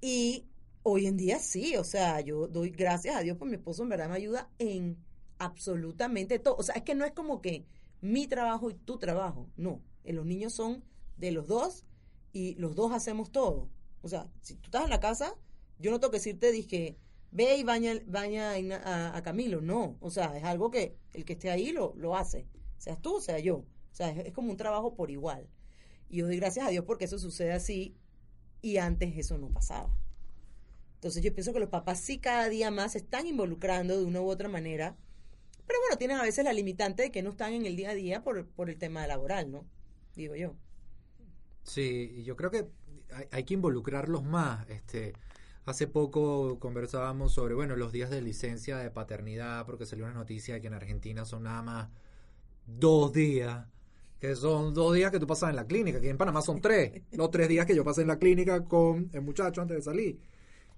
[0.00, 0.46] y
[0.82, 3.88] hoy en día sí, o sea, yo doy gracias a Dios por mi esposo, en
[3.88, 4.96] verdad me ayuda en
[5.38, 6.56] absolutamente todo.
[6.56, 7.66] O sea, es que no es como que
[8.04, 9.82] mi trabajo y tu trabajo, no.
[10.04, 10.84] Eh, Los niños son
[11.16, 11.84] de los dos
[12.32, 13.70] y los dos hacemos todo.
[14.02, 15.34] O sea, si tú estás en la casa,
[15.78, 16.98] yo no tengo que decirte, dije,
[17.30, 18.52] ve y baña, baña
[18.84, 19.60] a, a Camilo.
[19.60, 22.46] No, o sea, es algo que el que esté ahí lo, lo hace.
[22.78, 23.56] Seas tú, sea yo.
[23.58, 25.48] O sea, es, es como un trabajo por igual.
[26.10, 27.96] Y yo doy gracias a Dios porque eso sucede así
[28.62, 29.96] y antes eso no pasaba.
[30.96, 34.20] Entonces yo pienso que los papás sí cada día más se están involucrando de una
[34.22, 34.96] u otra manera,
[35.66, 37.94] pero bueno, tienen a veces la limitante de que no están en el día a
[37.94, 39.66] día por, por el tema laboral, ¿no?
[40.14, 40.54] Digo yo.
[41.62, 42.68] Sí, yo creo que
[43.12, 44.68] hay, hay que involucrarlos más.
[44.68, 45.14] Este,
[45.64, 50.54] hace poco conversábamos sobre, bueno, los días de licencia de paternidad, porque salió una noticia
[50.54, 51.88] de que en Argentina son nada más
[52.66, 53.66] dos días,
[54.20, 57.02] que son dos días que tú pasas en la clínica, que en Panamá son tres,
[57.12, 60.20] los tres días que yo pasé en la clínica con el muchacho antes de salir.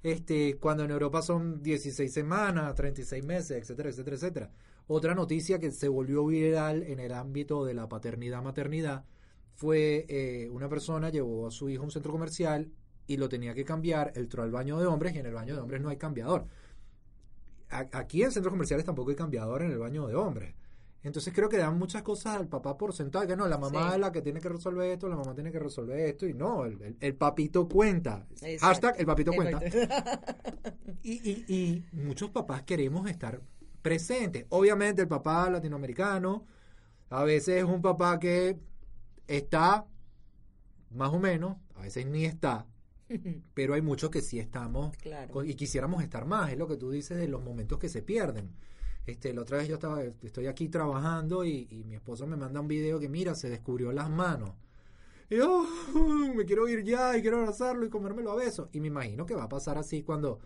[0.03, 4.51] Este, cuando en Europa son 16 semanas, 36 meses, etcétera, etcétera, etcétera.
[4.89, 9.05] Otra noticia que se volvió viral en el ámbito de la paternidad-maternidad
[9.55, 12.71] fue eh, una persona llevó a su hijo a un centro comercial
[13.07, 15.61] y lo tenía que cambiar, entró al baño de hombres y en el baño de
[15.61, 16.47] hombres no hay cambiador.
[17.71, 20.55] A- aquí en centros comerciales tampoco hay cambiador en el baño de hombres.
[21.03, 23.95] Entonces creo que dan muchas cosas al papá por sentado, que no, la mamá Sí.
[23.95, 26.65] es la que tiene que resolver esto, la mamá tiene que resolver esto, y no,
[26.65, 28.27] el, el- el papito cuenta.
[28.43, 28.67] Exacto.
[28.67, 29.59] Hashtag el papito cuenta.
[29.65, 30.33] Exacto.
[31.03, 33.41] Y, y- y muchos papás queremos estar
[33.87, 34.47] presentes.
[34.49, 36.45] Obviamente el papá latinoamericano
[37.09, 38.59] a veces es un papá que
[39.29, 39.87] está
[40.91, 42.67] más o menos, a veces ni está,
[43.55, 45.45] pero hay muchos que sí estamos Claro.
[45.45, 46.51] y quisiéramos estar más.
[46.51, 48.51] Es lo que tú dices de los momentos que se pierden.
[49.07, 52.61] Este, la otra vez yo estaba, estoy aquí trabajando y, y mi esposo me manda
[52.61, 54.51] un video que mira, se descubrió las manos.
[55.31, 55.65] Y yo
[56.35, 58.69] me quiero ir ya y quiero abrazarlo y comérmelo a besos.
[58.73, 60.41] Y me imagino que va a pasar así cuando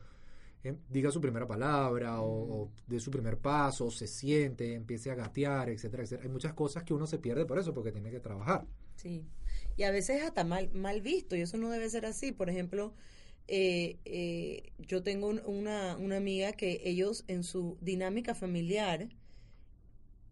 [0.64, 5.14] eh, diga su primera palabra o, o dé su primer paso, se siente, empiece a
[5.14, 6.24] gatear, etcétera, etcétera.
[6.24, 8.66] Hay muchas cosas que uno se pierde por eso, porque tiene que trabajar.
[8.96, 9.26] Sí.
[9.76, 12.32] Y a veces hasta mal, mal visto, y eso no debe ser así.
[12.32, 12.94] Por ejemplo,
[13.48, 19.08] eh, eh, yo tengo un- una, una amiga que ellos en su dinámica familiar,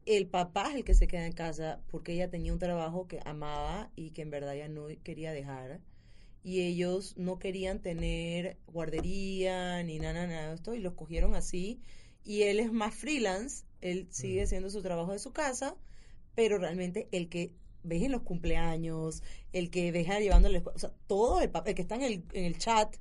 [0.06, 3.20] el papá es el que se queda en casa porque ella tenía un trabajo que
[3.24, 5.80] amaba y que en verdad ella no quería dejar.
[6.42, 11.80] Y ellos no querían tener guardería ni nada, nada de esto, y los cogieron así.
[12.24, 15.76] Y él es más freelance, él sigue haciendo su trabajo de su casa,
[16.34, 19.22] pero realmente el que ves en los cumpleaños,
[19.52, 22.02] el que deja llevando la escuela, o sea, todo el, papá, el que está en
[22.02, 22.96] el, en el chat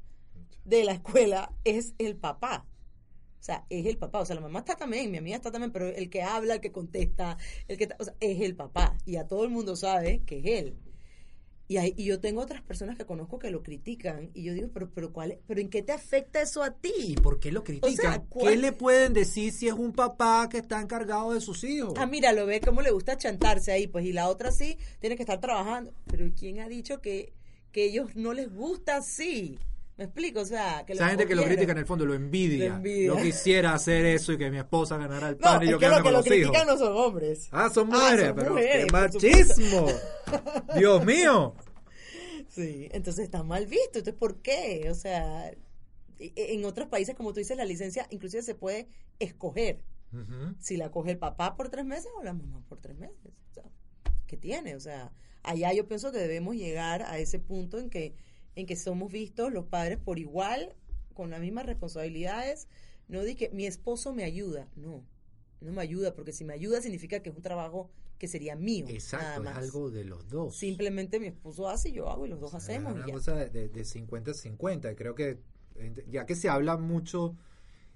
[0.66, 2.66] de la escuela es el papá.
[3.40, 4.20] O sea, es el papá.
[4.20, 6.62] O sea, la mamá está también, mi amiga está también, pero el que habla, el
[6.62, 8.98] que contesta, el que está- o sea, es el papá.
[9.06, 10.78] Y a todo el mundo sabe que es él.
[11.70, 14.30] Y, hay, y yo tengo otras personas que conozco que lo critican.
[14.34, 16.94] Y yo digo, pero, pero, ¿cuál es- pero ¿en qué te afecta eso a ti?
[16.98, 17.96] ¿Y por qué lo critican?
[17.96, 21.64] sea, ¿Qué ¿cuál- le pueden decir si es un papá que está encargado de sus
[21.66, 21.94] hijos?
[21.98, 25.18] Ah, mira, lo ve cómo le gusta chantarse ahí, pues, y la otra sí, tiene
[25.18, 25.92] que estar trabajando.
[26.10, 27.34] Pero ¿quién ha dicho que,
[27.74, 29.60] que ellos no les gusta así?
[29.98, 30.42] ¿Me explico?
[30.42, 32.70] O sea, que Esa gente que lo critica en el fondo lo envidia.
[32.70, 33.08] Lo envidia.
[33.08, 35.80] Yo quisiera hacer eso y que mi esposa ganara el No, pan y es yo
[35.80, 36.52] que quedarme lo que con lo los hijos.
[36.52, 37.48] critican no son hombres.
[37.52, 39.88] Ah, son Ah, mujeres, son pero mujeres, qué machismo.
[40.76, 41.56] Dios mío.
[42.50, 44.00] Sí, entonces está mal visto.
[44.00, 44.88] Entonces, ¿por qué?
[44.90, 45.50] O sea,
[46.20, 48.88] e- en otros países, como tú dices, la licencia inclusive se puede
[49.20, 49.84] escoger
[50.60, 53.34] si la coge el papá por tres meses o la mamá por tres meses.
[53.52, 53.64] O sea,
[54.26, 54.76] ¿qué tiene?
[54.76, 55.12] O sea,
[55.44, 58.16] allá yo pienso que debemos llegar a ese punto en que,
[58.56, 60.76] en que somos vistos los padres por igual,
[61.14, 62.68] con las mismas responsabilidades.
[63.08, 64.68] No di que mi esposo me ayuda.
[64.76, 65.04] No,
[65.62, 68.86] no me ayuda, porque si me ayuda significa que es un trabajo que sería mío.
[68.86, 69.58] nada Exacto, es más.
[69.58, 70.56] algo de los dos.
[70.56, 72.92] Simplemente mi esposo hace y yo hago y los dos O sea, hacemos.
[72.92, 73.14] Es una ya.
[73.14, 74.96] cosa de- de de 50-50.
[74.96, 75.40] Creo que,
[76.10, 77.36] ya que se habla mucho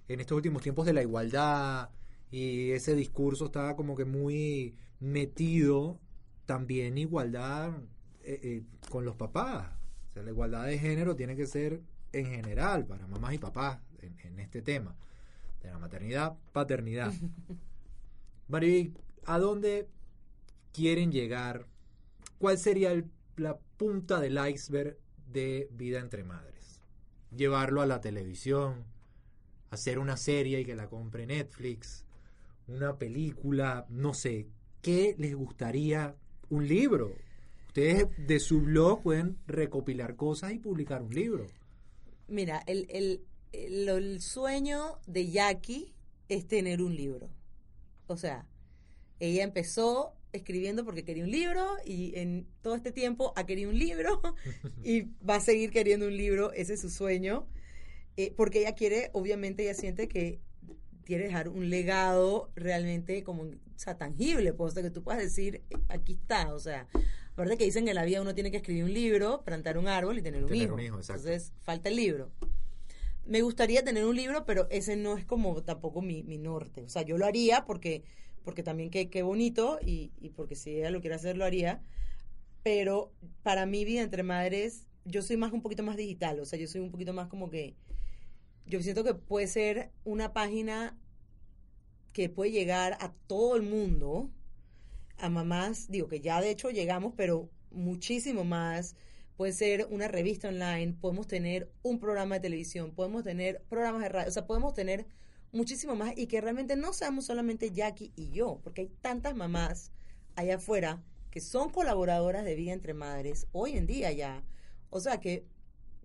[0.07, 1.89] en estos últimos tiempos de la igualdad
[2.29, 5.99] y ese discurso estaba como que muy metido,
[6.45, 7.71] también igualdad
[8.23, 9.69] eh, eh, con los papás.
[10.09, 11.81] O sea, la igualdad de género tiene que ser
[12.13, 14.95] en general para mamás y papás en, en este tema
[15.63, 17.11] de la maternidad, paternidad.
[18.47, 18.93] Mariby,
[19.25, 19.87] ¿a dónde
[20.73, 21.67] quieren llegar?
[22.37, 24.97] ¿Cuál sería el- la punta del iceberg
[25.31, 26.81] de Vida entre Madres?
[27.35, 28.83] Llevarlo a la televisión,
[29.69, 32.03] hacer una serie y que la compre Netflix,
[32.67, 34.47] una película, no sé,
[34.81, 36.15] ¿qué les gustaría?
[36.49, 37.13] Un libro.
[37.67, 41.47] Ustedes de su blog pueden recopilar cosas y publicar un libro.
[42.27, 45.93] Mira, el, el, el, el sueño de Jackie
[46.27, 47.29] es tener un libro.
[48.07, 48.45] O sea,
[49.19, 53.77] ella empezó escribiendo porque quería un libro y en todo este tiempo ha querido un
[53.79, 54.21] libro
[54.83, 57.45] y va a seguir queriendo un libro, ese es su sueño,
[58.17, 60.39] eh, porque ella quiere, obviamente ella siente que
[61.05, 65.21] quiere dejar un legado realmente como, o sea, tangible, pues, o sea, que tú puedas
[65.21, 66.87] decir, aquí está, o sea,
[67.33, 69.87] aparte que dicen que en la vida uno tiene que escribir un libro, plantar un
[69.87, 70.75] árbol y tener un Tener hijo.
[70.75, 70.99] un hijo.
[70.99, 72.29] Entonces, falta el libro.
[73.25, 76.83] Me gustaría tener un libro, pero ese no es como tampoco mi, mi norte.
[76.83, 78.03] O sea, yo lo haría porque,
[78.43, 81.81] porque también qué, qué bonito y, y porque si ella lo quiere hacer, lo haría.
[82.63, 83.11] Pero
[83.43, 86.39] para mi vida entre madres, yo soy más un poquito más digital.
[86.39, 87.75] O sea, yo soy un poquito más como que.
[88.65, 90.97] Yo siento que puede ser una página
[92.13, 94.29] que puede llegar a todo el mundo,
[95.17, 98.95] a mamás, digo que ya de hecho llegamos, pero muchísimo más.
[99.37, 104.09] Puede ser una revista online, podemos tener un programa de televisión, podemos tener programas de
[104.09, 105.07] radio, o sea, podemos tener
[105.51, 109.91] muchísimo más y que realmente no seamos solamente Jackie y yo, porque hay tantas mamás
[110.35, 114.43] allá afuera que son colaboradoras de Vida Entre Madres hoy en día ya.
[114.89, 115.45] O sea, que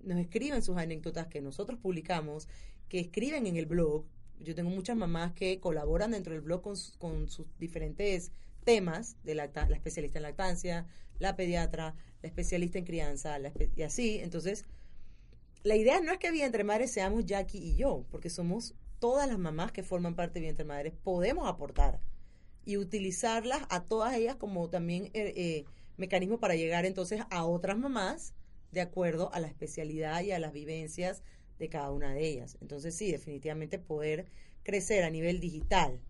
[0.03, 2.49] nos escriben sus anécdotas que nosotros publicamos,
[2.89, 4.05] que escriben en el blog.
[4.39, 8.31] Yo tengo muchas mamás que colaboran dentro del blog con, sus- con sus diferentes
[8.65, 10.87] temas, de la especialista en lactancia,
[11.19, 14.19] la pediatra, la especialista en crianza, la y así.
[14.19, 14.65] Entonces,
[15.63, 19.29] la idea no es que Vida Entre Madres seamos Jackie y yo, porque somos todas
[19.29, 22.01] las mamás que forman parte de Vida Entre Madres, podemos aportar.
[22.65, 25.65] y utilizarlas a todas ellas como también eh, eh,
[25.97, 28.35] mecanismo para llegar entonces a otras mamás
[28.73, 31.23] de acuerdo a la especialidad y a las vivencias
[31.61, 32.59] de cada una de ellas.
[32.61, 34.27] Entonces sí, definitivamente poder
[34.65, 36.01] crecer a nivel digital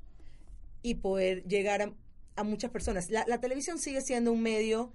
[0.82, 1.94] y poder llegar a,
[2.36, 3.10] a muchas personas.
[3.10, 4.92] La, la televisión sigue siendo un medio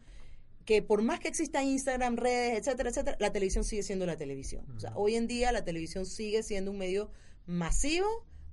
[0.66, 4.66] que por más que exista Instagram, redes, etcétera, etcétera, la televisión sigue siendo la televisión.
[4.76, 7.12] O sea, hoy en día la televisión sigue siendo un medio
[7.46, 8.08] masivo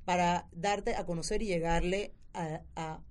[0.04, 3.02] para darte a conocer y llegarle a, a-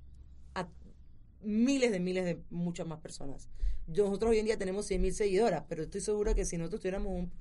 [1.41, 3.47] miles de miles de muchas más personas.
[3.87, 7.13] Nosotros hoy en día tenemos 100 mil seguidoras, pero estoy segura que si nosotros tuviéramos
[7.13, 7.31] un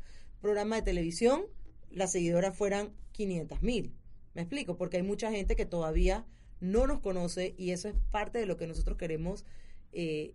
[0.40, 1.42] programa de televisión,
[1.90, 3.94] las seguidoras fueran 500 mil.
[4.34, 4.76] ¿Me explico?
[4.76, 6.26] Porque hay mucha gente que todavía
[6.60, 9.44] no nos conoce y eso es parte de lo que nosotros queremos
[9.92, 10.34] eh,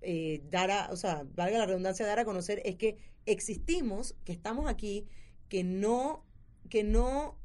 [0.00, 2.96] eh, dar a, o sea, valga la redundancia, dar a conocer, es que
[3.26, 5.06] existimos, que estamos aquí,
[5.48, 6.24] que no,
[6.66, 7.38] que no,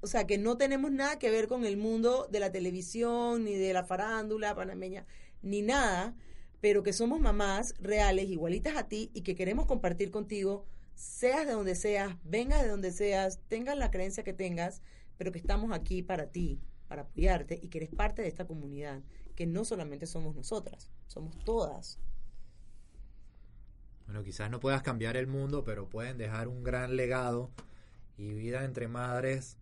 [0.00, 3.54] o sea, que no tenemos nada que ver con el mundo de la televisión, ni
[3.54, 5.06] de la farándula panameña,
[5.42, 6.14] ni nada,
[6.60, 11.52] pero que somos mamás reales, igualitas a ti, y que queremos compartir contigo, seas de
[11.52, 14.82] donde seas, vengas de donde seas, tengas la creencia que tengas,
[15.16, 19.02] pero que estamos aquí para ti, para apoyarte, y que eres parte de esta comunidad,
[19.36, 21.98] que no solamente somos nosotras, somos todas.
[24.06, 27.50] Bueno, quizás no puedas cambiar el mundo, pero pueden dejar un gran legado.
[28.18, 29.56] Y Vida entre Madres,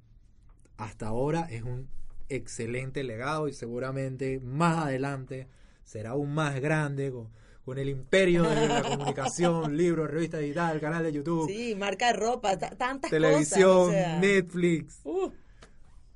[0.78, 1.88] hasta ahora es un
[2.28, 5.46] excelente legado y seguramente más adelante
[5.84, 7.28] será aún más grande con,
[7.64, 12.14] con el imperio de la comunicación, libros, revista digital, canal de YouTube, Sí, marca de
[12.14, 13.92] ropa, ta- tantas televisión, cosas.
[13.94, 14.18] sea.
[14.20, 15.00] Netflix.
[15.04, 15.30] Uh,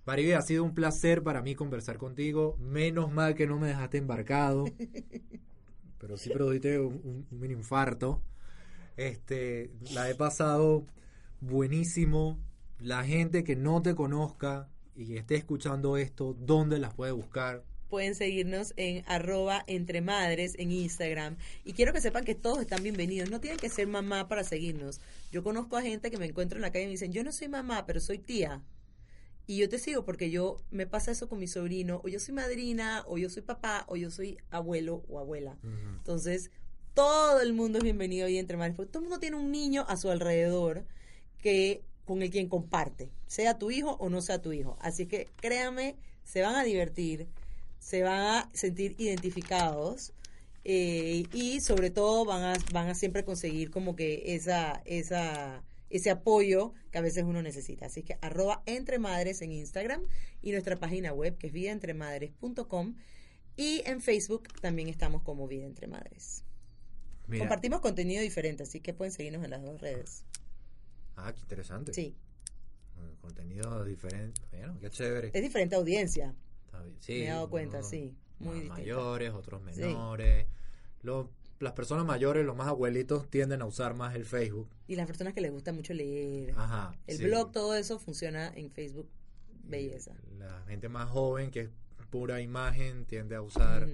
[0.07, 2.57] Maribel, ha sido un placer para mí conversar contigo.
[2.59, 4.65] Menos mal que no me dejaste embarcado.
[5.99, 8.23] Pero sí produjiste un, un- un mini infarto.
[8.97, 10.85] Este, la he pasado
[11.41, 12.39] buenísimo.
[12.79, 17.65] La gente que no te conozca y esté escuchando esto, ¿dónde las puede buscar?
[17.91, 21.37] pueden seguirnos en arroba entre madres en Instagram.
[21.65, 23.31] Y quiero que sepan que todos están bienvenidos.
[23.31, 25.01] No tienen que ser mamá para seguirnos.
[25.33, 27.33] Yo conozco a gente que me encuentro en la calle y me dicen, yo no
[27.33, 28.63] soy mamá, pero soy tía.
[29.47, 32.33] Y yo te sigo porque yo me pasa eso con mi sobrino, o yo soy
[32.33, 35.59] madrina, o yo soy papá, o yo soy abuelo o abuela.
[35.97, 36.53] Entonces,
[36.95, 39.85] todo el mundo es bienvenido ahí entre madres, porque todo el mundo tiene un niño
[39.89, 40.85] a su alrededor
[41.41, 44.77] que con el quien comparte, sea tu hijo o no sea tu hijo.
[44.81, 47.29] Así que créanme, se van a divertir,
[47.79, 50.13] se van a sentir identificados
[50.65, 56.11] eh, y sobre todo van a, van a siempre conseguir como que esa, esa, ese
[56.11, 57.87] apoyo que a veces uno necesita.
[57.87, 60.03] Así que arroba entre madres en Instagram
[60.43, 62.95] y nuestra página web que es vidaentremadres.com
[63.57, 66.45] y en Facebook también estamos como Vida Entre Madres.
[67.27, 67.45] Mira.
[67.45, 70.25] Compartimos contenido diferente, así que pueden seguirnos en las dos redes.
[71.27, 71.93] Ah, qué interesante.
[71.95, 72.17] Sí,
[73.21, 74.41] Contenido diferente.
[74.51, 75.31] Bueno, qué chévere.
[75.33, 76.35] es diferente audiencia.
[76.67, 76.97] Está bien.
[77.01, 79.81] Sí, Me he dado cuenta, unos sí, muy mayores, otros Sí.
[79.83, 80.47] menores.
[81.03, 81.27] Los-
[81.61, 84.69] las personas mayores, los más abuelitos, tienden a usar más el Facebook.
[84.87, 86.53] Y las personas que les gusta mucho leer.
[86.57, 86.95] Ajá.
[87.07, 87.25] El sí.
[87.25, 89.09] blog, todo eso funciona en Facebook.
[89.65, 90.15] Belleza.
[90.39, 91.71] La gente más joven, que es
[92.11, 93.89] pura imagen, tiende a usar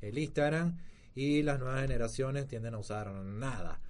[0.00, 0.78] el Instagram.
[1.14, 3.80] Y las nuevas generaciones tienden a usar nada.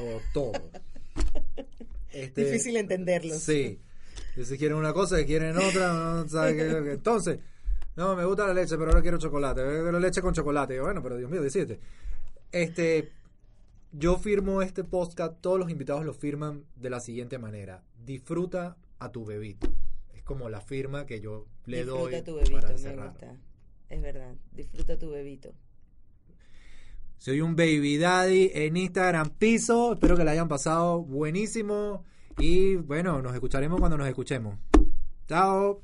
[0.00, 0.70] o todo.
[2.12, 3.38] Este, Difícil entenderlos.
[3.38, 3.78] Sí.
[4.42, 7.38] Si quieren una cosa, y quieren otra, no sabe qué- Entonces,
[7.96, 9.62] no, me gusta la leche, pero ahora quiero chocolate.
[9.62, 10.76] Quiero leche con chocolate.
[10.76, 11.80] Yo, bueno, pero Dios mío, decídete.
[12.52, 13.10] Este,
[13.92, 17.82] yo firmo este podcast, todos los invitados lo firman de la siguiente manera.
[18.04, 19.68] Disfruta a tu bebito.
[20.14, 23.36] Es como la firma que yo le Disfruta doy tu bebito, para me gusta.
[23.88, 24.34] Es verdad.
[24.52, 25.52] Disfruta tu bebito.
[27.18, 29.94] Soy un baby daddy en Instagram piso.
[29.94, 32.04] Espero que la hayan pasado buenísimo.
[32.38, 34.56] Y bueno, nos escucharemos cuando nos escuchemos.
[35.26, 35.82] Chao.